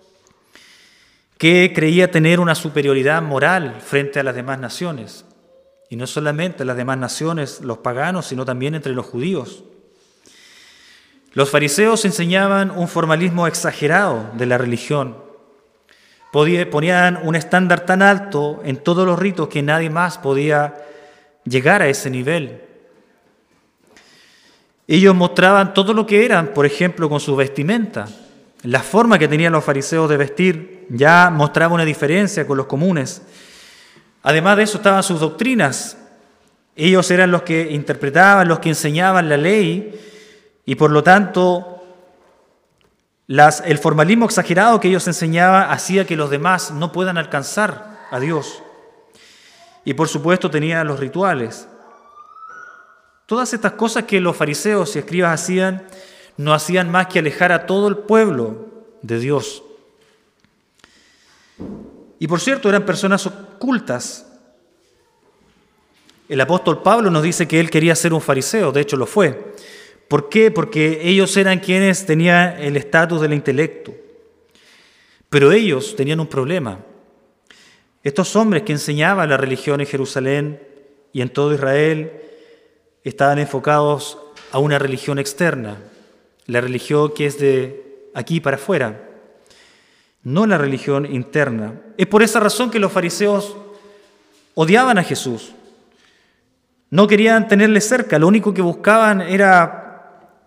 que 1.37 1.71
creía 1.73 2.09
tener 2.09 2.39
una 2.39 2.55
superioridad 2.55 3.21
moral 3.21 3.79
frente 3.79 4.19
a 4.19 4.23
las 4.23 4.35
demás 4.35 4.59
naciones. 4.59 5.23
Y 5.91 5.97
no 5.97 6.07
solamente 6.07 6.63
las 6.63 6.77
demás 6.77 6.97
naciones, 6.97 7.59
los 7.59 7.79
paganos, 7.79 8.25
sino 8.25 8.45
también 8.45 8.75
entre 8.75 8.93
los 8.93 9.05
judíos. 9.05 9.65
Los 11.33 11.49
fariseos 11.49 12.05
enseñaban 12.05 12.71
un 12.71 12.87
formalismo 12.87 13.45
exagerado 13.45 14.29
de 14.37 14.45
la 14.45 14.57
religión. 14.57 15.17
Ponían 16.31 17.19
un 17.23 17.35
estándar 17.35 17.85
tan 17.85 18.01
alto 18.01 18.61
en 18.63 18.77
todos 18.77 19.05
los 19.05 19.19
ritos 19.19 19.49
que 19.49 19.61
nadie 19.61 19.89
más 19.89 20.17
podía 20.17 20.75
llegar 21.43 21.81
a 21.81 21.89
ese 21.89 22.09
nivel. 22.09 22.61
Ellos 24.87 25.13
mostraban 25.13 25.73
todo 25.73 25.93
lo 25.93 26.05
que 26.05 26.23
eran, 26.23 26.53
por 26.53 26.65
ejemplo, 26.65 27.09
con 27.09 27.19
su 27.19 27.35
vestimenta. 27.35 28.07
La 28.63 28.79
forma 28.79 29.19
que 29.19 29.27
tenían 29.27 29.51
los 29.51 29.65
fariseos 29.65 30.09
de 30.09 30.15
vestir 30.15 30.87
ya 30.89 31.29
mostraba 31.29 31.75
una 31.75 31.83
diferencia 31.83 32.47
con 32.47 32.55
los 32.55 32.67
comunes. 32.67 33.23
Además 34.23 34.57
de 34.57 34.63
eso 34.63 34.77
estaban 34.77 35.03
sus 35.03 35.19
doctrinas. 35.19 35.97
Ellos 36.75 37.09
eran 37.11 37.31
los 37.31 37.41
que 37.43 37.71
interpretaban, 37.71 38.47
los 38.47 38.59
que 38.59 38.69
enseñaban 38.69 39.29
la 39.29 39.37
ley 39.37 39.99
y 40.65 40.75
por 40.75 40.91
lo 40.91 41.03
tanto 41.03 41.83
el 43.27 43.77
formalismo 43.77 44.25
exagerado 44.25 44.79
que 44.79 44.89
ellos 44.89 45.07
enseñaban 45.07 45.71
hacía 45.71 46.05
que 46.05 46.15
los 46.15 46.29
demás 46.29 46.71
no 46.71 46.91
puedan 46.91 47.17
alcanzar 47.17 47.99
a 48.11 48.19
Dios. 48.19 48.61
Y 49.85 49.93
por 49.93 50.07
supuesto 50.07 50.49
tenían 50.49 50.87
los 50.87 50.99
rituales. 50.99 51.67
Todas 53.25 53.53
estas 53.53 53.73
cosas 53.73 54.03
que 54.03 54.19
los 54.19 54.35
fariseos 54.35 54.95
y 54.95 54.99
escribas 54.99 55.41
hacían 55.41 55.87
no 56.37 56.53
hacían 56.53 56.91
más 56.91 57.07
que 57.07 57.19
alejar 57.19 57.51
a 57.51 57.65
todo 57.65 57.87
el 57.87 57.97
pueblo 57.97 58.67
de 59.01 59.19
Dios. 59.19 59.63
Y 62.21 62.27
por 62.27 62.39
cierto, 62.39 62.69
eran 62.69 62.85
personas 62.85 63.25
ocultas. 63.25 64.31
El 66.29 66.39
apóstol 66.39 66.83
Pablo 66.83 67.09
nos 67.09 67.23
dice 67.23 67.47
que 67.47 67.59
él 67.59 67.71
quería 67.71 67.95
ser 67.95 68.13
un 68.13 68.21
fariseo, 68.21 68.71
de 68.71 68.81
hecho 68.81 68.95
lo 68.95 69.07
fue. 69.07 69.55
¿Por 70.07 70.29
qué? 70.29 70.51
Porque 70.51 70.99
ellos 71.01 71.35
eran 71.35 71.57
quienes 71.57 72.05
tenían 72.05 72.61
el 72.61 72.77
estatus 72.77 73.21
del 73.21 73.33
intelecto. 73.33 73.95
Pero 75.31 75.51
ellos 75.51 75.95
tenían 75.95 76.19
un 76.19 76.27
problema. 76.27 76.81
Estos 78.03 78.35
hombres 78.35 78.61
que 78.61 78.73
enseñaban 78.73 79.27
la 79.27 79.37
religión 79.37 79.81
en 79.81 79.87
Jerusalén 79.87 80.61
y 81.13 81.21
en 81.21 81.29
todo 81.29 81.55
Israel 81.55 82.11
estaban 83.03 83.39
enfocados 83.39 84.19
a 84.51 84.59
una 84.59 84.77
religión 84.77 85.17
externa, 85.17 85.79
la 86.45 86.61
religión 86.61 87.15
que 87.15 87.25
es 87.25 87.39
de 87.39 88.09
aquí 88.13 88.39
para 88.39 88.57
afuera 88.57 89.07
no 90.23 90.45
la 90.45 90.57
religión 90.57 91.05
interna. 91.05 91.81
Es 91.97 92.07
por 92.07 92.23
esa 92.23 92.39
razón 92.39 92.69
que 92.69 92.79
los 92.79 92.91
fariseos 92.91 93.55
odiaban 94.53 94.97
a 94.97 95.03
Jesús. 95.03 95.53
No 96.89 97.07
querían 97.07 97.47
tenerle 97.47 97.81
cerca, 97.81 98.19
lo 98.19 98.27
único 98.27 98.53
que 98.53 98.61
buscaban 98.61 99.21
era 99.21 99.81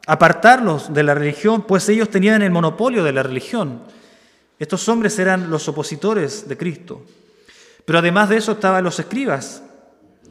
apartarlos 0.07 0.93
de 0.93 1.03
la 1.03 1.15
religión, 1.15 1.63
pues 1.63 1.89
ellos 1.89 2.11
tenían 2.11 2.43
el 2.43 2.51
monopolio 2.51 3.03
de 3.03 3.13
la 3.13 3.23
religión. 3.23 3.81
Estos 4.59 4.89
hombres 4.89 5.19
eran 5.19 5.51
los 5.51 5.67
opositores 5.69 6.47
de 6.49 6.57
Cristo. 6.57 7.03
Pero 7.85 7.99
además 7.99 8.29
de 8.29 8.37
eso 8.37 8.53
estaban 8.53 8.85
los 8.85 8.99
escribas. 8.99 9.63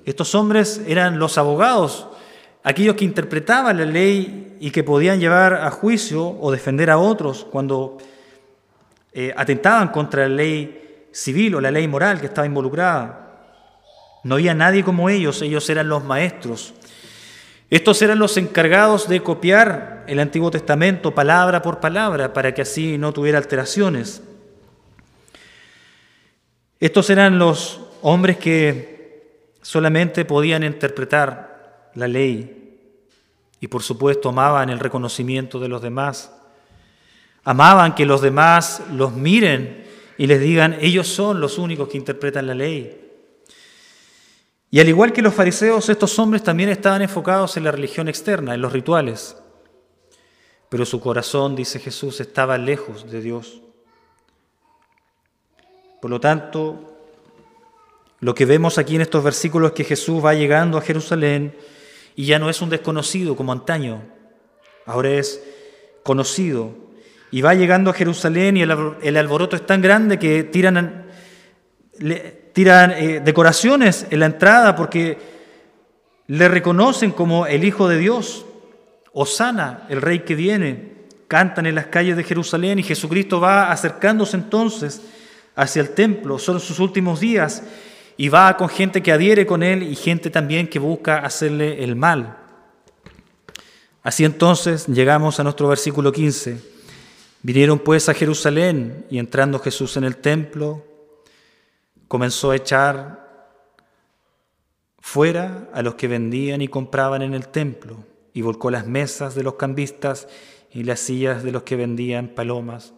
Estos 0.05 0.35
hombres 0.35 0.81
eran 0.87 1.19
los 1.19 1.37
abogados, 1.37 2.07
aquellos 2.63 2.95
que 2.95 3.05
interpretaban 3.05 3.77
la 3.77 3.85
ley 3.85 4.57
y 4.59 4.71
que 4.71 4.83
podían 4.83 5.19
llevar 5.19 5.55
a 5.55 5.71
juicio 5.71 6.37
o 6.39 6.51
defender 6.51 6.89
a 6.89 6.97
otros 6.97 7.45
cuando 7.49 7.97
eh, 9.13 9.33
atentaban 9.35 9.89
contra 9.89 10.27
la 10.27 10.35
ley 10.35 11.07
civil 11.11 11.55
o 11.55 11.61
la 11.61 11.71
ley 11.71 11.87
moral 11.87 12.19
que 12.19 12.25
estaba 12.25 12.47
involucrada. 12.47 13.19
No 14.23 14.35
había 14.35 14.53
nadie 14.53 14.83
como 14.83 15.09
ellos, 15.09 15.41
ellos 15.41 15.69
eran 15.69 15.89
los 15.89 16.03
maestros. 16.03 16.73
Estos 17.69 18.01
eran 18.01 18.19
los 18.19 18.37
encargados 18.37 19.07
de 19.07 19.21
copiar 19.21 20.03
el 20.07 20.19
Antiguo 20.19 20.51
Testamento 20.51 21.13
palabra 21.13 21.61
por 21.61 21.79
palabra 21.79 22.33
para 22.33 22.53
que 22.53 22.61
así 22.61 22.97
no 22.97 23.13
tuviera 23.13 23.37
alteraciones. 23.37 24.21
Estos 26.79 27.09
eran 27.09 27.39
los 27.39 27.81
hombres 28.01 28.37
que 28.37 29.53
solamente 29.61 30.25
podían 30.25 30.63
interpretar 30.63 31.91
la 31.95 32.07
ley 32.07 32.77
y 33.59 33.67
por 33.67 33.81
supuesto 33.81 34.29
amaban 34.29 34.69
el 34.69 34.79
reconocimiento 34.79 35.59
de 35.59 35.69
los 35.69 35.81
demás. 35.81 36.31
Amaban 37.43 37.95
que 37.95 38.05
los 38.05 38.21
demás 38.21 38.81
los 38.91 39.13
miren 39.13 39.85
y 40.17 40.27
les 40.27 40.39
digan, 40.39 40.77
ellos 40.79 41.07
son 41.07 41.41
los 41.41 41.57
únicos 41.57 41.89
que 41.89 41.97
interpretan 41.97 42.47
la 42.47 42.53
ley. 42.53 42.99
Y 44.71 44.79
al 44.79 44.89
igual 44.89 45.13
que 45.13 45.21
los 45.21 45.33
fariseos, 45.33 45.89
estos 45.89 46.17
hombres 46.17 46.43
también 46.43 46.69
estaban 46.69 47.01
enfocados 47.01 47.57
en 47.57 47.63
la 47.63 47.71
religión 47.71 48.07
externa, 48.07 48.55
en 48.55 48.61
los 48.61 48.73
rituales. 48.73 49.37
Pero 50.69 50.85
su 50.85 50.99
corazón, 50.99 51.55
dice 51.55 51.79
Jesús, 51.79 52.19
estaba 52.21 52.57
lejos 52.57 53.11
de 53.11 53.21
Dios. 53.21 53.61
Por 56.01 56.09
lo 56.09 56.19
tanto, 56.19 56.97
lo 58.19 58.33
que 58.33 58.45
vemos 58.45 58.77
aquí 58.77 58.95
en 58.95 59.01
estos 59.01 59.23
versículos 59.23 59.71
es 59.71 59.75
que 59.75 59.83
Jesús 59.83 60.23
va 60.23 60.33
llegando 60.33 60.77
a 60.77 60.81
Jerusalén 60.81 61.55
y 62.15 62.25
ya 62.25 62.39
no 62.39 62.49
es 62.49 62.61
un 62.61 62.69
desconocido 62.69 63.35
como 63.35 63.51
antaño, 63.51 64.01
ahora 64.85 65.11
es 65.11 65.43
conocido, 66.03 66.82
y 67.33 67.41
va 67.41 67.55
llegando 67.55 67.89
a 67.89 67.95
Jerusalén 67.95 68.57
y 68.57 68.61
el, 68.61 69.17
alboroto 69.17 69.55
es 69.55 69.65
tan 69.65 69.81
grande 69.81 70.19
que 70.19 70.43
tiran, 70.43 71.07
tiran 72.53 72.91
eh, 72.91 73.21
decoraciones 73.25 74.05
en 74.11 74.19
la 74.19 74.27
entrada 74.27 74.75
porque 74.75 75.17
le 76.27 76.47
reconocen 76.47 77.09
como 77.09 77.47
el 77.47 77.63
Hijo 77.63 77.87
de 77.89 77.97
Dios. 77.97 78.45
Osana, 79.13 79.87
el 79.89 79.99
Rey 79.99 80.19
que 80.19 80.35
viene. 80.35 80.93
Cantan 81.27 81.65
en 81.65 81.73
las 81.73 81.87
calles 81.87 82.15
de 82.17 82.23
Jerusalén 82.23 82.77
y 82.77 82.83
Jesucristo 82.83 83.39
va 83.39 83.71
acercándose 83.71 84.37
entonces 84.37 85.01
hacia 85.55 85.81
el 85.81 85.89
templo. 85.89 86.37
Son 86.37 86.59
sus 86.59 86.77
últimos 86.77 87.19
días 87.19 87.63
y 88.15 88.29
va 88.29 88.55
con 88.57 88.69
gente 88.69 89.01
que 89.01 89.11
adhiere 89.11 89.47
con 89.47 89.63
él 89.63 89.81
y 89.81 89.95
gente 89.95 90.29
también 90.29 90.67
que 90.67 90.77
busca 90.77 91.17
hacerle 91.17 91.83
el 91.83 91.95
mal. 91.95 92.37
Así 94.03 94.23
entonces 94.23 94.85
llegamos 94.85 95.39
a 95.39 95.43
nuestro 95.43 95.67
versículo 95.67 96.11
15. 96.11 96.72
Vinieron 97.43 97.79
pues 97.79 98.07
a 98.07 98.13
Jerusalén 98.13 99.05
y 99.09 99.19
entrando 99.19 99.59
Jesús 99.59 99.97
en 99.97 100.05
el 100.05 100.15
templo, 100.17 100.81
comenzó 102.07 102.51
a 102.51 102.55
echar 102.55 103.59
fuera 104.99 105.69
a 105.73 105.81
los 105.81 105.95
que 105.95 106.07
vendían 106.07 106.61
y 106.61 106.69
compraban 106.69 107.21
en 107.21 107.33
el 107.33 107.49
templo 107.49 107.97
y 108.33 108.41
volcó 108.41 108.71
las 108.71 108.87
mesas 108.87 109.35
de 109.35 109.43
los 109.43 109.55
cambistas 109.55 110.29
y 110.71 110.85
las 110.85 111.01
sillas 111.01 111.43
de 111.43 111.51
los 111.51 111.63
que 111.63 111.75
vendían 111.75 112.29
palomas. 112.29 112.93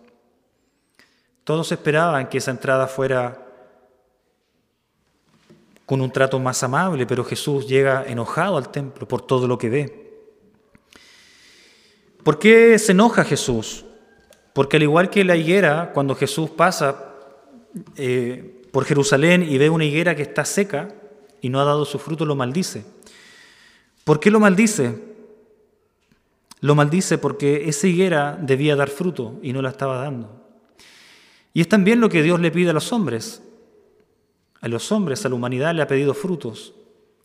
Todos 1.44 1.72
esperaban 1.72 2.30
que 2.30 2.38
esa 2.38 2.52
entrada 2.52 2.86
fuera 2.86 3.48
con 5.88 6.02
un 6.02 6.12
trato 6.12 6.40
más 6.40 6.62
amable, 6.62 7.08
pero 7.08 7.26
Jesús 7.26 7.68
llega 7.68 8.06
enojado 8.06 8.58
al 8.58 8.70
templo 8.70 9.08
por 9.08 9.24
todo 9.24 9.48
lo 9.48 9.58
que 9.58 9.70
ve. 9.70 10.06
¿Por 12.24 12.38
qué 12.38 12.78
se 12.78 12.92
enoja 12.92 13.24
Jesús? 13.24 13.86
Porque 14.56 14.78
al 14.78 14.84
igual 14.84 15.10
que 15.10 15.26
la 15.26 15.36
higuera, 15.36 15.92
cuando 15.94 16.16
Jesús 16.16 16.50
pasa 16.50 17.14
eh, 17.98 18.62
por 18.72 18.86
Jerusalén 18.86 19.44
y 19.44 19.58
ve 19.58 19.70
una 19.70 19.84
higuera 19.84 20.16
que 20.16 20.22
está 20.22 20.46
seca 20.46 20.96
y 21.42 21.50
no 21.50 21.60
ha 21.60 21.66
dado 21.66 21.84
su 21.84 22.00
fruto, 22.00 22.26
lo 22.26 22.38
maldice. 22.38 22.86
¿Por 24.06 24.22
qué 24.22 24.32
lo 24.32 24.40
maldice? 24.40 24.98
Lo 26.62 26.74
maldice 26.74 27.18
porque 27.18 27.68
esa 27.68 27.88
higuera 27.88 28.40
debía 28.42 28.78
dar 28.78 28.88
fruto 28.88 29.40
y 29.44 29.52
no 29.52 29.62
la 29.62 29.72
estaba 29.72 29.98
dando. 29.98 30.42
Y 31.54 31.60
es 31.60 31.68
también 31.68 32.00
lo 32.00 32.08
que 32.08 32.24
Dios 32.24 32.40
le 32.40 32.50
pide 32.50 32.70
a 32.70 32.74
los 32.74 32.94
hombres. 32.94 33.44
A 34.62 34.70
los 34.70 34.90
hombres, 34.94 35.26
a 35.26 35.30
la 35.30 35.36
humanidad 35.36 35.76
le 35.76 35.82
ha 35.82 35.88
pedido 35.88 36.14
frutos, 36.14 36.76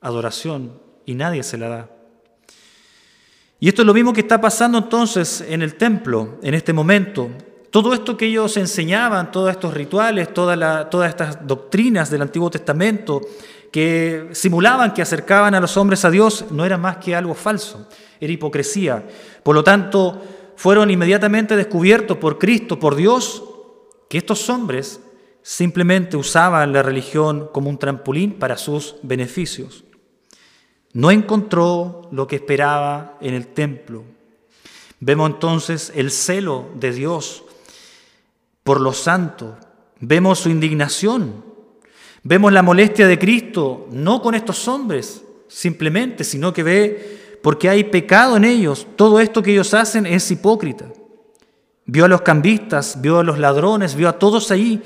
adoración, 0.01 0.81
y 1.07 1.15
nadie 1.15 1.45
se 1.45 1.59
la 1.59 1.69
da. 1.69 1.91
Y 3.61 3.69
esto 3.69 3.83
es 3.83 3.87
lo 3.87 3.93
mismo 3.93 4.15
que 4.15 4.23
está 4.23 4.41
pasando 4.41 4.79
entonces 4.79 5.45
en 5.47 5.61
el 5.61 5.75
templo, 5.75 6.39
en 6.43 6.55
este 6.55 6.73
momento. 6.73 7.31
Todo 7.71 7.93
esto 7.93 8.17
que 8.17 8.25
ellos 8.25 8.57
enseñaban, 8.57 9.31
todos 9.31 9.51
estos 9.51 9.75
rituales, 9.75 10.33
todas 10.33 11.09
estas 11.09 11.47
doctrinas 11.47 12.11
del 12.11 12.23
Antiguo 12.23 12.51
Testamento 12.51 13.21
que 13.71 14.31
simulaban 14.33 14.93
que 14.95 15.03
acercaban 15.03 15.55
a 15.55 15.61
los 15.61 15.77
hombres 15.77 16.05
a 16.05 16.11
Dios, 16.11 16.47
no 16.51 16.65
era 16.65 16.79
más 16.79 16.97
que 16.97 17.15
algo 17.15 17.35
falso, 17.35 17.87
era 18.19 18.33
hipocresía. 18.33 19.07
Por 19.45 19.55
lo 19.55 19.63
tanto, 19.63 20.21
fueron 20.57 20.91
inmediatamente 20.91 21.55
descubiertos 21.55 22.17
por 22.17 22.39
Cristo, 22.39 22.81
por 22.81 22.97
Dios, 22.97 23.45
que 24.09 24.19
estos 24.19 24.49
hombres 24.49 25.01
simplemente 25.43 26.17
usaban 26.17 26.73
la 26.73 26.83
religión 26.83 27.49
como 27.53 27.71
un 27.71 27.79
trampolín 27.79 28.39
para 28.39 28.57
sus 28.57 28.97
beneficios. 29.03 29.85
No 30.93 31.11
encontró 31.11 32.09
lo 32.11 32.27
que 32.27 32.37
esperaba 32.37 33.17
en 33.21 33.35
el 33.35 33.49
templo. 33.49 34.03
Vemos 34.99 35.31
entonces 35.31 35.93
el 35.95 36.11
celo 36.11 36.69
de 36.75 36.93
Dios 36.93 37.45
por 38.63 38.81
los 38.81 38.99
santos. 38.99 39.55
Vemos 40.01 40.41
su 40.41 40.51
indignación. 40.51 41.45
Vemos 42.23 42.53
la 42.53 42.63
molestia 42.63 43.07
de 43.07 43.19
Cristo, 43.19 43.87
no 43.91 44.21
con 44.21 44.35
estos 44.35 44.69
hombres 44.69 45.25
simplemente, 45.49 46.23
sino 46.23 46.53
que 46.53 46.63
ve 46.63 47.39
porque 47.43 47.69
hay 47.69 47.85
pecado 47.85 48.37
en 48.37 48.45
ellos. 48.45 48.87
Todo 48.97 49.21
esto 49.21 49.43
que 49.43 49.53
ellos 49.53 49.73
hacen 49.73 50.07
es 50.07 50.31
hipócrita. 50.31 50.87
Vio 51.87 52.05
a 52.05 52.09
los 52.09 52.23
cambistas, 52.23 53.01
vio 53.01 53.19
a 53.21 53.25
los 53.25 53.39
ladrones, 53.39 53.95
vio 53.95 54.09
a 54.09 54.19
todos 54.19 54.51
ahí 54.51 54.83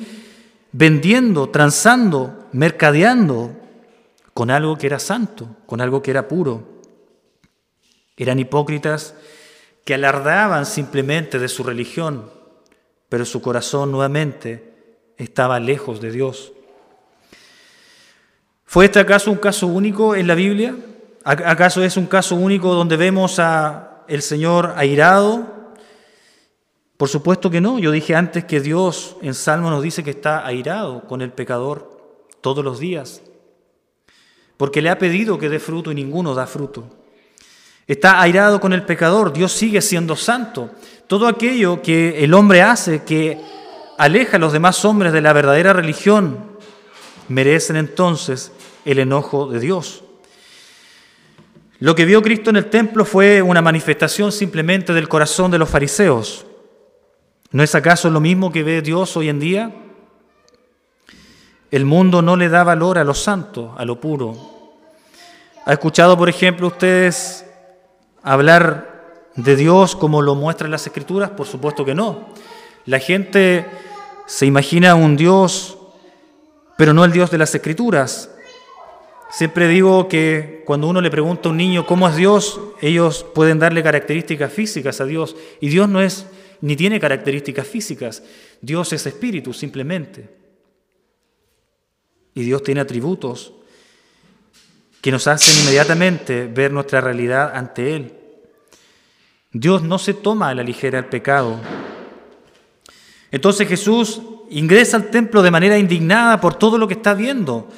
vendiendo, 0.73 1.49
transando, 1.51 2.49
mercadeando 2.53 3.64
con 4.35 4.51
algo 4.51 4.77
que 4.77 4.89
era 4.89 4.99
santo, 4.99 5.49
con 5.67 5.81
algo 5.81 6.03
que 6.03 6.11
era 6.11 6.29
puro. 6.29 6.83
Eran 8.17 8.39
hipócritas 8.39 9.15
que 9.85 9.95
alardaban 9.95 10.67
simplemente 10.67 11.39
de 11.39 11.49
su 11.49 11.63
religión, 11.63 12.31
pero 13.09 13.25
su 13.25 13.41
corazón 13.41 13.93
nuevamente 13.93 14.75
estaba 15.17 15.61
lejos 15.61 16.01
de 16.01 16.11
Dios. 16.11 16.53
¿Fue 18.65 18.87
este 18.87 18.99
acaso 18.99 19.31
un 19.31 19.39
caso 19.39 19.69
único 19.69 20.17
en 20.17 20.27
la 20.27 20.35
Biblia? 20.35 20.75
¿Acaso 21.25 21.83
es 21.85 21.97
un 21.97 22.07
caso 22.07 22.35
único 22.35 22.75
donde 22.75 22.97
vemos 22.97 23.39
a 23.39 24.05
el 24.09 24.21
Señor 24.21 24.75
airado? 24.77 25.47
Por 26.97 27.09
supuesto 27.09 27.51
que 27.51 27.61
no. 27.61 27.79
Yo 27.79 27.93
dije 27.93 28.17
antes 28.17 28.45
que 28.45 28.61
Dios 28.61 29.17
en 29.23 29.35
Salmo 29.35 29.71
nos 29.71 29.83
dice 29.83 30.03
que 30.03 30.11
está 30.11 30.45
airado 30.45 31.07
con 31.07 31.23
el 31.23 31.33
pecador 31.33 32.27
todos 32.41 32.65
los 32.65 32.79
días, 32.79 33.23
porque 34.57 34.83
le 34.83 34.91
ha 34.91 34.99
pedido 34.99 35.39
que 35.39 35.49
dé 35.49 35.59
fruto 35.59 35.91
y 35.93 35.95
ninguno 35.95 36.35
da 36.35 36.47
fruto. 36.47 36.85
Está 37.87 38.21
airado 38.21 38.61
con 38.61 38.73
el 38.73 38.85
pecador, 38.85 39.33
Dios 39.33 39.53
sigue 39.53 39.83
siendo 39.83 40.17
santo. 40.17 40.71
Todo 41.07 41.27
aquello 41.27 41.83
que 41.83 42.25
el 42.25 42.33
hombre 42.33 42.63
hace 42.63 43.03
que 43.03 43.39
aleja 43.99 44.37
a 44.37 44.41
los 44.41 44.53
demás 44.53 44.85
hombres 44.85 45.13
de 45.13 45.21
la 45.21 45.33
verdadera 45.33 45.73
religión, 45.73 46.55
merecen 47.29 47.77
entonces 47.77 48.53
el 48.85 48.99
enojo 48.99 49.47
de 49.47 49.61
Dios. 49.61 50.03
Lo 51.81 51.95
que 51.95 52.05
vio 52.05 52.23
Cristo 52.23 52.51
en 52.51 52.57
el 52.57 52.71
templo 52.71 53.05
fue 53.05 53.43
una 53.43 53.61
manifestación 53.61 54.33
simplemente 54.33 54.95
del 54.95 55.09
corazón 55.09 55.51
de 55.51 55.59
los 55.59 55.69
fariseos. 55.69 56.47
¿No 57.51 57.63
es 57.63 57.75
acaso 57.75 58.09
lo 58.11 58.21
mismo 58.21 58.51
que 58.51 58.63
ve 58.63 58.81
Dios 58.81 59.17
hoy 59.17 59.29
en 59.29 59.41
día? 59.41 59.84
El 61.75 61.87
mundo 61.87 62.23
no 62.23 62.37
le 62.37 62.49
da 62.49 62.63
valor 62.63 62.99
a 62.99 63.03
lo 63.03 63.15
santo, 63.15 63.75
a 63.77 63.85
lo 63.85 63.99
puro. 63.99 64.37
¿Ha 65.65 65.73
escuchado, 65.73 66.17
por 66.17 66.29
ejemplo, 66.29 66.69
ustedes 66.69 67.45
hablar 68.23 69.25
de 69.35 69.57
Dios 69.57 69.97
como 69.97 70.23
lo 70.23 70.37
muestran 70.37 70.71
las 70.71 70.87
Escrituras? 70.87 71.31
Por 71.31 71.49
supuesto 71.49 71.85
que 71.85 71.93
no. 71.93 72.29
La 72.87 73.01
gente 73.01 73.67
se 74.25 74.47
imagina 74.47 74.95
un 74.95 75.17
Dios, 75.17 75.77
pero 76.79 76.95
no 76.95 77.05
el 77.05 77.11
Dios 77.11 77.33
de 77.33 77.39
las 77.39 77.53
Escrituras. 77.53 78.31
Siempre 79.33 79.67
digo 79.67 80.07
que 80.07 80.63
cuando 80.67 80.87
uno 80.87 81.01
le 81.01 81.11
pregunta 81.11 81.49
a 81.49 81.51
un 81.51 81.59
niño 81.59 81.87
cómo 81.87 82.09
es 82.09 82.15
Dios, 82.15 82.61
ellos 82.83 83.27
pueden 83.35 83.59
darle 83.59 83.83
características 83.83 84.53
físicas 84.53 85.01
a 85.01 85.07
Dios. 85.07 85.35
Y 85.61 85.71
Dios 85.71 85.89
no 85.89 86.01
es 86.01 86.25
ni 86.61 86.77
tiene 86.77 87.01
características 87.01 87.67
físicas. 87.67 88.23
Dios 88.61 88.93
es 88.93 89.05
espíritu 89.07 89.53
simplemente. 89.53 90.44
Y 92.35 92.43
Dios 92.43 92.63
tiene 92.63 92.81
atributos 92.81 93.53
que 95.01 95.13
nos 95.13 95.27
hacen 95.27 95.63
inmediatamente 95.63 96.47
ver 96.47 96.73
nuestra 96.73 97.01
realidad 97.01 97.53
ante 97.55 97.95
Él. 97.95 98.15
Dios 99.53 99.83
no 99.83 99.99
se 99.99 100.15
toma 100.15 100.49
a 100.49 100.55
la 100.55 100.63
ligera 100.63 100.99
el 100.99 101.05
pecado. 101.05 101.61
Entonces 103.31 103.69
Jesús 103.69 104.23
ingresa 104.49 104.97
al 104.97 105.11
templo 105.11 105.43
de 105.43 105.51
manera 105.51 105.77
indignada 105.77 106.41
por 106.41 106.55
todo 106.55 106.79
lo 106.79 106.89
que 106.89 106.95
está 106.95 107.13
viendo, 107.13 107.69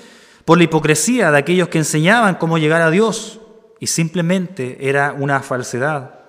por 0.45 0.57
la 0.57 0.65
hipocresía 0.65 1.31
de 1.33 1.39
aquellos 1.39 1.69
que 1.69 1.79
enseñaban 1.79 2.37
cómo 2.37 2.59
llegar 2.59 2.81
a 2.81 2.91
Dios 2.91 3.41
y 3.81 3.89
simplemente 3.89 4.89
era 4.89 5.13
una 5.13 5.41
falsedad. 5.41 6.21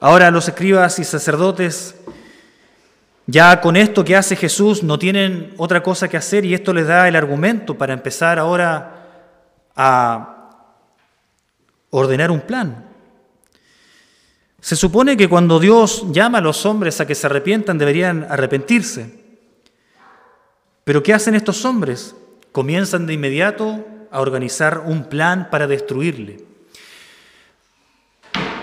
Ahora 0.00 0.30
los 0.30 0.46
escribas 0.46 0.98
y 1.00 1.04
sacerdotes, 1.04 1.95
ya 3.26 3.60
con 3.60 3.76
esto 3.76 4.04
que 4.04 4.14
hace 4.14 4.36
Jesús, 4.36 4.84
no 4.84 4.98
tienen 4.98 5.52
otra 5.56 5.82
cosa 5.82 6.08
que 6.08 6.16
hacer 6.16 6.44
y 6.44 6.54
esto 6.54 6.72
les 6.72 6.86
da 6.86 7.08
el 7.08 7.16
argumento 7.16 7.76
para 7.76 7.92
empezar 7.92 8.38
ahora 8.38 9.06
a 9.74 10.50
ordenar 11.90 12.30
un 12.30 12.40
plan. 12.40 12.86
Se 14.60 14.76
supone 14.76 15.16
que 15.16 15.28
cuando 15.28 15.58
Dios 15.58 16.06
llama 16.12 16.38
a 16.38 16.40
los 16.40 16.64
hombres 16.66 17.00
a 17.00 17.06
que 17.06 17.14
se 17.14 17.26
arrepientan, 17.26 17.78
deberían 17.78 18.26
arrepentirse. 18.30 19.24
Pero 20.84 21.02
¿qué 21.02 21.12
hacen 21.12 21.34
estos 21.34 21.64
hombres? 21.64 22.14
Comienzan 22.52 23.06
de 23.06 23.14
inmediato 23.14 23.84
a 24.10 24.20
organizar 24.20 24.84
un 24.86 25.04
plan 25.04 25.50
para 25.50 25.66
destruirle. 25.66 26.44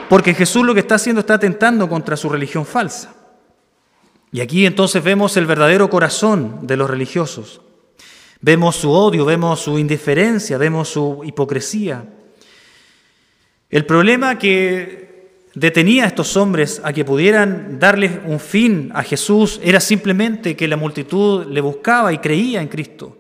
Porque 0.10 0.34
Jesús 0.34 0.66
lo 0.66 0.74
que 0.74 0.80
está 0.80 0.96
haciendo 0.96 1.20
está 1.20 1.36
atentando 1.36 1.90
contra 1.90 2.16
su 2.16 2.30
religión 2.30 2.66
falsa. 2.66 3.23
Y 4.34 4.42
aquí 4.42 4.66
entonces 4.66 5.04
vemos 5.04 5.38
el 5.38 5.46
verdadero 5.46 5.92
corazón 5.92 6.66
de 6.66 6.76
los 6.76 6.90
religiosos. 6.90 7.62
Vemos 8.42 8.76
su 8.76 8.92
odio, 8.92 9.26
vemos 9.26 9.60
su 9.60 9.78
indiferencia, 9.78 10.58
vemos 10.58 10.90
su 10.90 11.22
hipocresía. 11.24 12.04
El 13.70 13.86
problema 13.86 14.40
que 14.40 15.30
detenía 15.54 16.06
a 16.06 16.08
estos 16.08 16.36
hombres 16.36 16.82
a 16.84 16.92
que 16.94 17.06
pudieran 17.06 17.78
darles 17.80 18.12
un 18.26 18.40
fin 18.40 18.92
a 18.96 19.04
Jesús 19.04 19.62
era 19.64 19.80
simplemente 19.80 20.56
que 20.56 20.68
la 20.68 20.78
multitud 20.78 21.46
le 21.46 21.62
buscaba 21.62 22.12
y 22.12 22.18
creía 22.18 22.60
en 22.60 22.70
Cristo. 22.70 23.16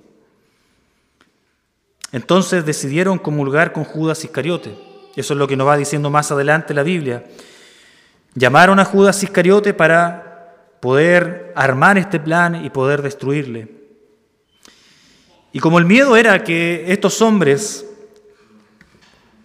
Entonces 2.11 2.65
decidieron 2.65 3.19
comulgar 3.19 3.71
con 3.71 3.83
Judas 3.83 4.23
Iscariote. 4.23 4.75
Eso 5.15 5.33
es 5.35 5.37
lo 5.37 5.47
que 5.47 5.57
nos 5.57 5.67
va 5.67 5.77
diciendo 5.77 6.09
más 6.09 6.31
adelante 6.31 6.73
la 6.73 6.81
Biblia. 6.81 7.23
Llamaron 8.33 8.79
a 8.79 8.85
Judas 8.85 9.21
Iscariote 9.21 9.75
para 9.75 10.32
poder 10.83 11.53
armar 11.55 11.97
este 11.97 12.19
plan 12.19 12.65
y 12.65 12.69
poder 12.69 13.01
destruirle. 13.01 13.69
Y 15.53 15.59
como 15.59 15.79
el 15.79 15.85
miedo 15.85 16.17
era 16.17 16.43
que 16.43 16.83
estos 16.89 17.21
hombres 17.21 17.85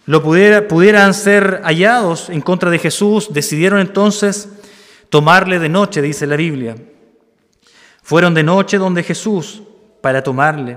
lo 0.04 0.20
pudieran 0.20 1.14
ser 1.14 1.60
hallados 1.62 2.28
en 2.28 2.40
contra 2.40 2.70
de 2.72 2.80
Jesús, 2.80 3.32
decidieron 3.32 3.78
entonces 3.78 4.48
tomarle 5.10 5.60
de 5.60 5.68
noche, 5.68 6.02
dice 6.02 6.26
la 6.26 6.34
Biblia. 6.34 6.74
Fueron 8.02 8.34
de 8.34 8.42
noche 8.42 8.76
donde 8.76 9.04
Jesús 9.04 9.62
para 10.00 10.24
tomarle. 10.24 10.76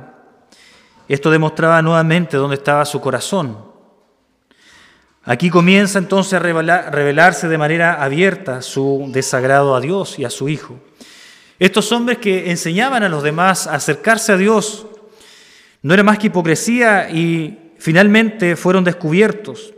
Esto 1.08 1.32
demostraba 1.32 1.82
nuevamente 1.82 2.38
dónde 2.38 2.58
estaba 2.58 2.86
su 2.86 3.02
corazón. 3.02 3.71
Aquí 5.32 5.50
comienza 5.50 5.98
entonces 5.98 6.34
a 6.34 6.40
revelarse 6.40 7.48
de 7.48 7.58
manera 7.58 8.04
abierta 8.04 8.62
su 8.62 9.06
desagrado 9.14 9.78
a 9.78 9.80
Dios 9.80 10.20
y 10.20 10.26
a 10.26 10.30
su 10.30 10.50
Hijo. 10.50 10.78
Estos 11.58 11.90
hombres 11.94 12.18
que 12.18 12.52
enseñaban 12.52 13.02
a 13.04 13.08
los 13.08 13.24
demás 13.24 13.66
a 13.66 13.76
acercarse 13.76 14.34
a 14.34 14.38
Dios 14.38 14.88
no 15.84 15.94
era 15.94 16.04
más 16.04 16.20
que 16.20 16.28
hipocresía 16.28 17.10
y 17.10 17.72
finalmente 17.78 18.58
fueron 18.58 18.84
descubiertos. 18.84 19.74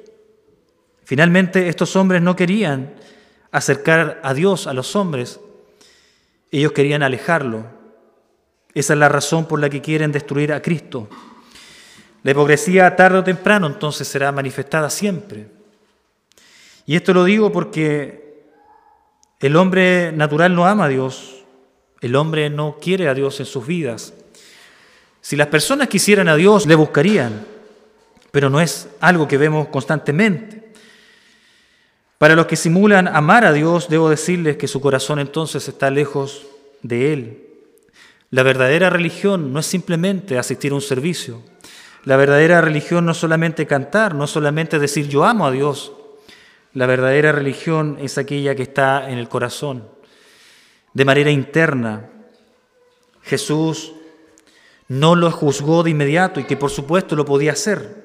Finalmente 1.04 1.70
estos 1.70 1.96
hombres 1.96 2.24
no 2.24 2.36
querían 2.36 2.96
acercar 3.52 4.22
a 4.24 4.34
Dios 4.34 4.66
a 4.66 4.74
los 4.74 4.96
hombres, 4.96 5.40
ellos 6.50 6.72
querían 6.72 7.04
alejarlo. 7.04 7.68
Esa 8.74 8.94
es 8.94 9.00
la 9.00 9.08
razón 9.08 9.48
por 9.48 9.60
la 9.60 9.70
que 9.70 9.84
quieren 9.84 10.12
destruir 10.12 10.52
a 10.52 10.64
Cristo. 10.64 11.10
La 12.24 12.32
hipocresía 12.32 12.96
tarde 12.96 13.20
o 13.20 13.24
temprano 13.24 13.68
entonces 13.68 14.08
será 14.08 14.32
manifestada 14.32 14.90
siempre. 14.90 15.48
Y 16.86 16.96
esto 16.96 17.14
lo 17.14 17.26
digo 17.26 17.52
porque 17.52 18.44
el 19.40 19.56
hombre 19.58 20.12
natural 20.14 20.56
no 20.56 20.66
ama 20.66 20.86
a 20.86 20.90
Dios, 20.90 21.44
el 22.02 22.16
hombre 22.16 22.50
no 22.50 22.78
quiere 22.82 23.10
a 23.10 23.14
Dios 23.14 23.40
en 23.40 23.46
sus 23.46 23.68
vidas. 23.68 24.14
Si 25.22 25.36
las 25.36 25.48
personas 25.48 25.90
quisieran 25.90 26.30
a 26.30 26.36
Dios, 26.36 26.66
le 26.66 26.76
buscarían, 26.76 27.46
pero 28.32 28.50
no 28.50 28.60
es 28.60 28.88
algo 29.00 29.28
que 29.28 29.38
vemos 29.38 29.68
constantemente. 29.68 30.72
Para 32.18 32.36
los 32.36 32.46
que 32.46 32.56
simulan 32.56 33.10
amar 33.10 33.44
a 33.44 33.52
Dios, 33.52 33.90
debo 33.90 34.10
decirles 34.10 34.56
que 34.56 34.70
su 34.70 34.80
corazón 34.80 35.20
entonces 35.20 35.68
está 35.68 35.90
lejos 35.90 36.46
de 36.82 37.12
Él. 37.12 37.48
La 38.30 38.44
verdadera 38.44 38.90
religión 38.90 39.52
no 39.52 39.60
es 39.60 39.66
simplemente 39.66 40.38
asistir 40.38 40.72
a 40.72 40.76
un 40.76 40.82
servicio. 40.82 41.42
La 42.06 42.18
verdadera 42.18 42.62
religión 42.62 43.06
no 43.06 43.14
es 43.14 43.18
solamente 43.18 43.66
cantar, 43.66 44.14
no 44.16 44.26
es 44.26 44.32
solamente 44.32 44.80
decir 44.80 45.08
yo 45.08 45.24
amo 45.24 45.48
a 45.48 45.52
Dios. 45.52 45.94
La 46.74 46.86
verdadera 46.86 47.32
religión 47.32 47.98
es 48.02 48.18
aquella 48.18 48.56
que 48.56 48.64
está 48.64 49.10
en 49.10 49.18
el 49.18 49.30
corazón, 49.30 49.88
de 50.94 51.06
manera 51.06 51.32
interna. 51.32 52.10
Jesús 53.22 53.94
no 54.88 55.16
lo 55.16 55.32
juzgó 55.32 55.84
de 55.84 55.92
inmediato 55.92 56.40
y 56.40 56.44
que 56.44 56.58
por 56.58 56.72
supuesto 56.72 57.16
lo 57.16 57.26
podía 57.26 57.54
hacer. 57.54 58.04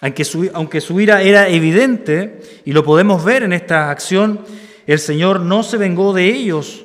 Aunque 0.00 0.24
su, 0.80 1.00
ira 1.00 1.22
era 1.22 1.48
evidente, 1.48 2.40
y 2.64 2.72
lo 2.72 2.84
podemos 2.84 3.24
ver 3.24 3.42
en 3.42 3.52
esta 3.52 3.90
acción, 3.90 4.40
el 4.86 4.98
Señor 4.98 5.40
no 5.40 5.62
se 5.62 5.78
vengó 5.78 6.12
de 6.12 6.26
ellos. 6.26 6.84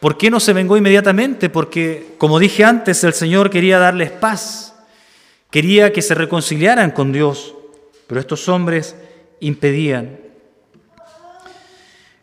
¿Por 0.00 0.18
qué 0.18 0.30
no 0.30 0.38
se 0.38 0.52
vengó 0.52 0.76
inmediatamente? 0.76 1.48
Porque, 1.48 2.14
como 2.18 2.38
dije 2.38 2.64
antes, 2.64 3.04
el 3.04 3.14
Señor 3.14 3.48
quería 3.48 3.78
darles 3.78 4.10
paz, 4.10 4.71
quería 5.52 5.92
que 5.92 6.02
se 6.02 6.14
reconciliaran 6.14 6.90
con 6.90 7.12
Dios, 7.12 7.54
pero 8.08 8.20
estos 8.20 8.48
hombres 8.48 8.96
impedían. 9.38 10.18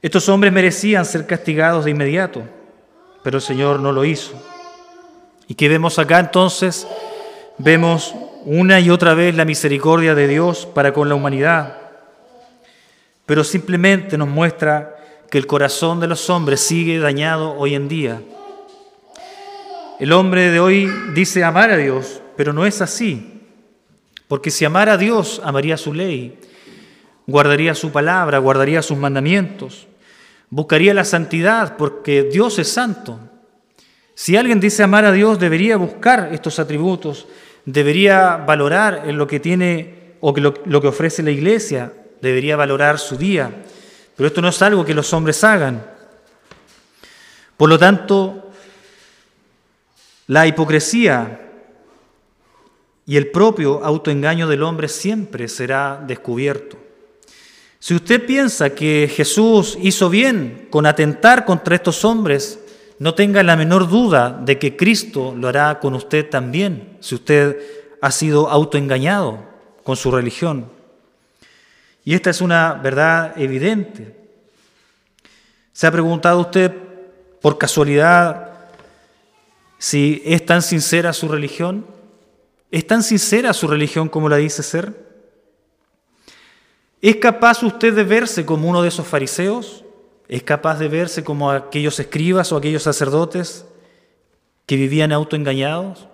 Estos 0.02 0.28
hombres 0.28 0.52
merecían 0.52 1.06
ser 1.06 1.28
castigados 1.28 1.86
de 1.86 1.92
inmediato, 1.92 2.42
pero 3.24 3.38
el 3.38 3.44
Señor 3.44 3.80
no 3.80 3.92
lo 3.92 4.04
hizo. 4.04 4.34
¿Y 5.48 5.54
qué 5.54 5.70
vemos 5.70 6.00
acá 6.00 6.20
entonces? 6.20 6.88
Vemos 7.60 8.16
una 8.46 8.80
y 8.80 8.90
otra 8.90 9.14
vez 9.14 9.36
la 9.36 9.46
misericordia 9.46 10.16
de 10.16 10.28
Dios 10.28 10.66
para 10.66 10.92
con 10.92 11.08
la 11.08 11.16
humanidad, 11.16 11.78
pero 13.26 13.44
simplemente 13.44 14.18
nos 14.18 14.28
muestra 14.28 14.96
que 15.30 15.38
el 15.38 15.46
corazón 15.46 16.00
de 16.00 16.08
los 16.08 16.30
hombres 16.32 16.62
sigue 16.62 16.98
dañado 16.98 17.54
hoy 17.54 17.76
en 17.76 17.88
día. 17.88 18.22
El 20.00 20.14
hombre 20.14 20.50
de 20.50 20.60
hoy 20.60 20.90
dice 21.14 21.44
amar 21.44 21.70
a 21.70 21.78
Dios, 21.78 22.22
pero 22.40 22.54
no 22.54 22.66
es 22.66 22.82
así, 22.82 23.42
porque 24.30 24.50
si 24.50 24.64
amara 24.64 24.94
a 24.94 24.98
Dios, 24.98 25.42
amaría 25.44 25.76
su 25.76 25.94
ley, 25.94 26.40
guardaría 27.28 27.76
su 27.76 27.92
palabra, 27.92 28.38
guardaría 28.38 28.82
sus 28.82 28.98
mandamientos, 28.98 29.90
buscaría 30.50 30.94
la 30.94 31.04
santidad, 31.04 31.76
porque 31.76 32.24
Dios 32.24 32.58
es 32.58 32.72
santo. 32.72 33.20
Si 34.16 34.38
alguien 34.38 34.62
dice 34.62 34.84
amar 34.84 35.04
a 35.04 35.12
Dios, 35.12 35.38
debería 35.38 35.76
buscar 35.76 36.30
estos 36.32 36.60
atributos 36.60 37.28
debería 37.66 38.38
valorar 38.38 39.04
en 39.06 39.18
lo 39.18 39.28
que 39.28 39.42
tiene 39.42 40.14
o 40.22 40.34
que 40.34 40.40
lo, 40.40 40.54
lo 40.64 40.80
que 40.80 40.88
ofrece 40.88 41.22
la 41.22 41.32
iglesia, 41.32 41.92
debería 42.22 42.56
valorar 42.56 43.00
su 43.00 43.18
día. 43.18 43.52
Pero 44.16 44.28
esto 44.28 44.42
no 44.42 44.48
es 44.48 44.62
algo 44.62 44.86
que 44.86 44.94
los 44.94 45.12
hombres 45.12 45.44
hagan. 45.44 45.86
Por 47.58 47.68
lo 47.68 47.78
tanto, 47.78 48.50
la 50.28 50.48
hipocresía 50.48 51.48
y 53.10 53.18
el 53.18 53.32
propio 53.32 53.84
autoengaño 53.84 54.48
del 54.48 54.62
hombre 54.62 54.88
siempre 54.88 55.48
será 55.48 56.00
descubierto. 56.06 56.78
Si 57.80 57.96
usted 57.96 58.24
piensa 58.24 58.76
que 58.76 59.12
Jesús 59.12 59.80
hizo 59.82 60.12
bien 60.12 60.68
con 60.70 60.86
atentar 60.86 61.44
contra 61.44 61.74
estos 61.74 62.06
hombres, 62.06 62.60
no 63.00 63.16
tenga 63.16 63.42
la 63.42 63.56
menor 63.56 63.90
duda 63.90 64.40
de 64.46 64.60
que 64.60 64.78
Cristo 64.78 65.34
lo 65.36 65.48
hará 65.48 65.80
con 65.80 65.96
usted 65.96 66.30
también, 66.30 66.98
si 67.00 67.16
usted 67.16 67.58
ha 68.00 68.12
sido 68.12 68.48
autoengañado 68.48 69.40
con 69.84 69.98
su 69.98 70.12
religión. 70.12 70.68
Y 72.06 72.14
esta 72.14 72.30
es 72.30 72.42
una 72.42 72.74
verdad 72.74 73.34
evidente. 73.42 74.16
¿Se 75.74 75.88
ha 75.88 75.92
preguntado 75.92 76.42
usted 76.42 76.72
por 77.42 77.58
casualidad 77.58 78.52
si 79.80 80.22
es 80.26 80.46
tan 80.46 80.62
sincera 80.62 81.12
su 81.12 81.28
religión? 81.28 81.98
¿Es 82.72 82.86
tan 82.86 83.04
sincera 83.04 83.54
su 83.54 83.68
religión 83.68 84.10
como 84.10 84.30
la 84.30 84.38
dice 84.38 84.62
ser? 84.62 85.10
¿Es 87.02 87.16
capaz 87.16 87.64
usted 87.64 87.96
de 87.96 88.04
verse 88.04 88.46
como 88.46 88.70
uno 88.70 88.82
de 88.82 88.90
esos 88.90 89.08
fariseos? 89.08 89.86
¿Es 90.28 90.44
capaz 90.44 90.78
de 90.78 90.88
verse 90.88 91.24
como 91.24 91.50
aquellos 91.50 92.00
escribas 92.00 92.52
o 92.52 92.58
aquellos 92.58 92.84
sacerdotes 92.84 93.66
que 94.66 94.76
vivían 94.76 95.12
autoengañados? 95.12 96.08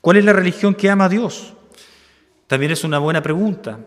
¿Cuál 0.00 0.18
es 0.18 0.24
la 0.24 0.32
religión 0.32 0.74
que 0.74 0.88
ama 0.88 1.06
a 1.06 1.08
Dios? 1.08 1.54
También 2.46 2.70
es 2.70 2.84
una 2.84 3.00
buena 3.00 3.22
pregunta. 3.22 3.80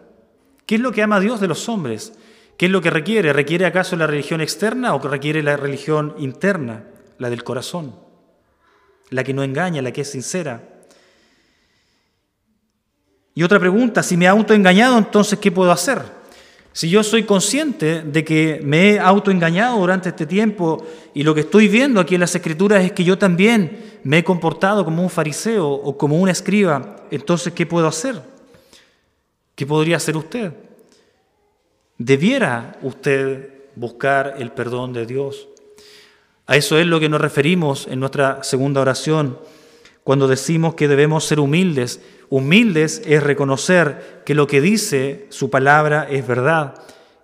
¿Qué 0.65 0.75
es 0.75 0.81
lo 0.81 0.91
que 0.91 1.01
ama 1.01 1.15
a 1.15 1.21
Dios 1.21 1.39
de 1.39 1.47
los 1.47 1.69
hombres? 1.69 2.13
¿Qué 2.57 2.65
es 2.65 2.71
lo 2.71 2.81
que 2.81 2.89
requiere? 2.89 3.31
¿Requiere 3.31 3.65
acaso 3.65 3.95
la 3.95 4.07
religión 4.07 4.41
externa 4.41 4.93
o 4.93 4.99
requiere 4.99 5.41
la 5.41 5.55
religión 5.55 6.13
interna, 6.17 6.83
la 7.17 7.29
del 7.29 7.45
corazón? 7.45 8.08
La 9.09 9.23
que 9.23 9.33
no 9.33 9.43
engaña, 9.43 9.81
la 9.81 9.91
que 9.91 10.01
es 10.01 10.11
sincera. 10.11 10.61
Y 13.33 13.43
otra 13.43 13.59
pregunta, 13.59 14.03
si 14.03 14.17
me 14.17 14.25
he 14.25 14.27
autoengañado, 14.27 14.97
entonces 14.97 15.39
¿qué 15.39 15.51
puedo 15.51 15.71
hacer? 15.71 16.01
Si 16.73 16.89
yo 16.89 17.03
soy 17.03 17.23
consciente 17.23 18.03
de 18.03 18.23
que 18.23 18.61
me 18.63 18.91
he 18.91 18.99
autoengañado 18.99 19.79
durante 19.79 20.09
este 20.09 20.25
tiempo 20.25 20.85
y 21.13 21.23
lo 21.23 21.33
que 21.33 21.41
estoy 21.41 21.67
viendo 21.67 21.99
aquí 21.99 22.15
en 22.15 22.21
las 22.21 22.35
escrituras 22.35 22.83
es 22.83 22.91
que 22.91 23.03
yo 23.03 23.17
también 23.17 23.99
me 24.03 24.19
he 24.19 24.23
comportado 24.23 24.85
como 24.85 25.01
un 25.01 25.09
fariseo 25.09 25.67
o 25.67 25.97
como 25.97 26.17
un 26.17 26.29
escriba, 26.29 26.97
entonces 27.11 27.53
¿qué 27.53 27.65
puedo 27.65 27.87
hacer? 27.87 28.21
¿Qué 29.55 29.65
podría 29.65 29.97
hacer 29.97 30.15
usted? 30.15 30.53
Debiera 31.97 32.77
usted 32.81 33.49
buscar 33.75 34.35
el 34.37 34.51
perdón 34.51 34.93
de 34.93 35.05
Dios. 35.05 35.49
A 36.49 36.57
eso 36.57 36.77
es 36.77 36.87
lo 36.87 36.99
que 36.99 37.07
nos 37.07 37.21
referimos 37.21 37.87
en 37.87 37.99
nuestra 37.99 38.43
segunda 38.43 38.81
oración 38.81 39.37
cuando 40.03 40.27
decimos 40.27 40.73
que 40.73 40.87
debemos 40.87 41.25
ser 41.25 41.39
humildes 41.39 42.01
Humildes 42.29 43.01
es 43.05 43.23
reconocer 43.23 44.21
que 44.23 44.35
lo 44.35 44.45
que 44.45 44.61
dice 44.61 45.25
su 45.29 45.49
palabra 45.49 46.07
es 46.09 46.27
verdad, 46.27 46.75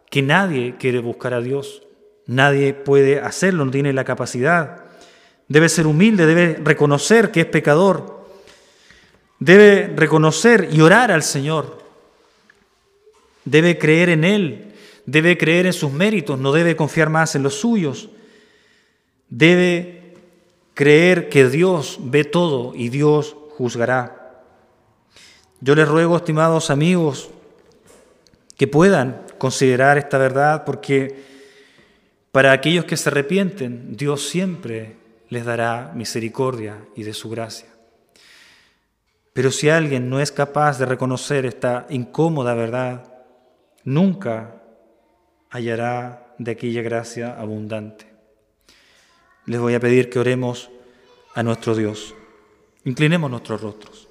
que 0.09 0.23
nadie 0.23 0.75
quiere 0.79 0.99
buscar 0.99 1.35
a 1.35 1.41
Dios, 1.41 1.83
nadie 2.25 2.73
puede 2.73 3.19
hacerlo, 3.19 3.65
no 3.65 3.71
tiene 3.71 3.93
la 3.93 4.03
capacidad. 4.03 4.83
Debe 5.47 5.69
ser 5.69 5.85
humilde, 5.85 6.25
debe 6.25 6.59
reconocer 6.63 7.29
que 7.29 7.41
es 7.41 7.45
pecador, 7.45 8.25
debe 9.37 9.93
reconocer 9.95 10.69
y 10.71 10.81
orar 10.81 11.11
al 11.11 11.21
Señor, 11.21 11.77
debe 13.43 13.77
creer 13.77 14.09
en 14.09 14.23
Él, 14.23 14.73
debe 15.05 15.37
creer 15.37 15.67
en 15.67 15.73
sus 15.73 15.91
méritos, 15.91 16.39
no 16.39 16.51
debe 16.51 16.75
confiar 16.75 17.11
más 17.11 17.35
en 17.35 17.43
los 17.43 17.53
suyos, 17.53 18.09
debe 19.29 20.13
creer 20.73 21.29
que 21.29 21.49
Dios 21.49 21.99
ve 22.01 22.23
todo 22.23 22.73
y 22.75 22.89
Dios 22.89 23.35
juzgará. 23.57 24.43
Yo 25.61 25.73
les 25.75 25.87
ruego, 25.87 26.17
estimados 26.17 26.69
amigos, 26.69 27.29
que 28.57 28.67
puedan 28.67 29.25
considerar 29.37 29.97
esta 29.97 30.17
verdad 30.17 30.63
porque 30.65 31.23
para 32.31 32.51
aquellos 32.51 32.85
que 32.85 32.97
se 32.97 33.09
arrepienten, 33.09 33.95
Dios 33.95 34.27
siempre 34.27 34.97
les 35.29 35.45
dará 35.45 35.91
misericordia 35.95 36.85
y 36.95 37.03
de 37.03 37.13
su 37.13 37.29
gracia. 37.29 37.69
Pero 39.33 39.51
si 39.51 39.69
alguien 39.69 40.09
no 40.09 40.19
es 40.19 40.31
capaz 40.31 40.77
de 40.77 40.85
reconocer 40.85 41.45
esta 41.45 41.85
incómoda 41.89 42.53
verdad, 42.53 43.13
nunca 43.83 44.61
hallará 45.49 46.33
de 46.37 46.51
aquella 46.51 46.81
gracia 46.81 47.39
abundante 47.39 48.14
les 49.45 49.59
voy 49.59 49.75
a 49.75 49.79
pedir 49.79 50.09
que 50.09 50.19
oremos 50.19 50.69
a 51.33 51.43
nuestro 51.43 51.75
Dios. 51.75 52.15
Inclinemos 52.83 53.29
nuestros 53.29 53.61
rostros. 53.61 54.07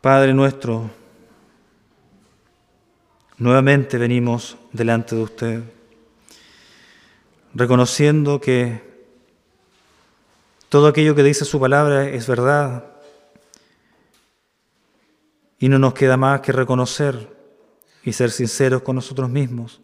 Padre 0.00 0.32
nuestro, 0.32 0.90
nuevamente 3.36 3.98
venimos 3.98 4.56
delante 4.72 5.14
de 5.14 5.22
usted, 5.22 5.62
reconociendo 7.54 8.40
que 8.40 8.80
todo 10.70 10.86
aquello 10.86 11.14
que 11.14 11.22
dice 11.22 11.44
su 11.44 11.60
palabra 11.60 12.08
es 12.08 12.26
verdad 12.26 12.86
y 15.58 15.68
no 15.68 15.78
nos 15.78 15.92
queda 15.92 16.16
más 16.16 16.40
que 16.40 16.52
reconocer 16.52 17.39
y 18.04 18.12
ser 18.12 18.30
sinceros 18.30 18.82
con 18.82 18.96
nosotros 18.96 19.28
mismos, 19.28 19.80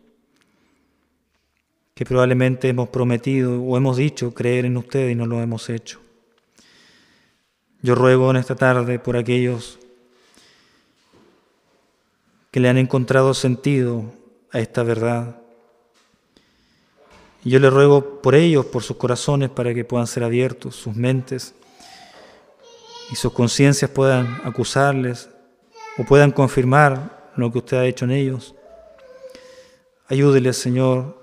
que 1.94 2.05
probablemente 2.05 2.68
hemos 2.68 2.88
prometido 2.88 3.62
o 3.62 3.76
hemos 3.76 3.96
dicho 3.96 4.35
creer 4.35 4.64
en 4.64 4.76
usted 4.76 5.09
y 5.09 5.14
no 5.14 5.26
lo 5.26 5.40
hemos 5.42 5.68
hecho. 5.70 6.00
Yo 7.83 7.94
ruego 7.94 8.31
en 8.31 8.37
esta 8.37 8.55
tarde 8.55 8.98
por 8.98 9.16
aquellos 9.16 9.79
que 12.50 12.61
le 12.61 12.68
han 12.68 12.79
encontrado 12.79 13.35
sentido 13.35 14.05
a 14.50 14.61
esta 14.61 14.83
verdad. 14.83 15.37
Yo 17.44 17.59
le 17.61 17.70
ruego 17.70 18.20
por 18.22 18.35
ellos, 18.35 18.66
por 18.66 18.83
sus 18.83 18.96
corazones, 18.96 19.50
para 19.50 19.72
que 19.72 19.85
puedan 19.85 20.07
ser 20.07 20.24
abiertos, 20.24 20.74
sus 20.74 20.96
mentes 20.96 21.55
y 23.11 23.16
sus 23.16 23.33
conciencias 23.33 23.90
puedan 23.90 24.40
acusarles 24.42 25.29
o 25.98 26.05
puedan 26.05 26.33
confirmar 26.33 27.15
lo 27.37 27.53
que 27.53 27.59
usted 27.59 27.77
ha 27.77 27.87
hecho 27.87 28.05
en 28.05 28.12
ellos. 28.12 28.55
Ayúdeles, 30.09 30.57
Señor, 30.57 31.16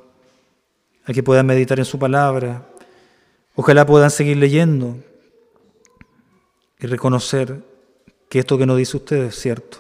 a 1.06 1.14
que 1.14 1.24
puedan 1.24 1.46
meditar 1.46 1.80
en 1.80 1.86
su 1.86 1.98
palabra. 1.98 2.68
Ojalá 3.56 3.86
puedan 3.86 4.12
seguir 4.12 4.38
leyendo 4.38 4.98
y 6.80 6.88
reconocer 6.88 7.64
que 8.30 8.40
esto 8.40 8.58
que 8.58 8.66
nos 8.66 8.78
dice 8.78 8.98
usted 8.98 9.24
es 9.26 9.36
cierto. 9.36 9.78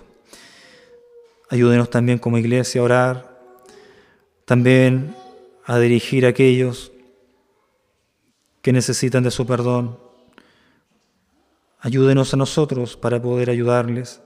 Ayúdenos 1.49 1.89
también 1.89 2.17
como 2.17 2.37
iglesia 2.37 2.81
a 2.81 2.83
orar, 2.83 3.39
también 4.45 5.15
a 5.65 5.79
dirigir 5.79 6.25
a 6.25 6.29
aquellos 6.29 6.91
que 8.61 8.71
necesitan 8.71 9.23
de 9.23 9.31
su 9.31 9.45
perdón. 9.45 9.99
Ayúdenos 11.79 12.33
a 12.33 12.37
nosotros 12.37 12.95
para 12.95 13.21
poder 13.21 13.49
ayudarles 13.49 14.21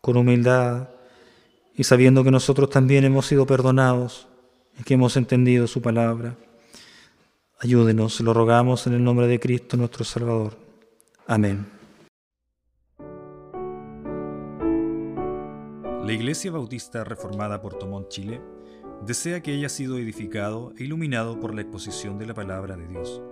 con 0.00 0.16
humildad 0.16 0.88
y 1.74 1.84
sabiendo 1.84 2.24
que 2.24 2.30
nosotros 2.30 2.70
también 2.70 3.04
hemos 3.04 3.26
sido 3.26 3.46
perdonados 3.46 4.28
y 4.78 4.84
que 4.84 4.94
hemos 4.94 5.16
entendido 5.16 5.66
su 5.66 5.82
palabra. 5.82 6.36
Ayúdenos, 7.58 8.20
lo 8.20 8.32
rogamos 8.32 8.86
en 8.86 8.94
el 8.94 9.04
nombre 9.04 9.26
de 9.26 9.38
Cristo 9.38 9.76
nuestro 9.76 10.04
Salvador. 10.04 10.56
Amén. 11.26 11.66
La 16.04 16.12
Iglesia 16.12 16.50
Bautista 16.50 17.04
Reformada 17.04 17.60
Portomont, 17.60 18.08
Chile, 18.08 18.40
desea 19.06 19.42
que 19.42 19.52
haya 19.52 19.68
sido 19.68 19.98
edificado 19.98 20.72
e 20.76 20.84
iluminado 20.84 21.38
por 21.38 21.54
la 21.54 21.60
exposición 21.60 22.18
de 22.18 22.26
la 22.26 22.34
palabra 22.34 22.76
de 22.76 22.88
Dios. 22.88 23.22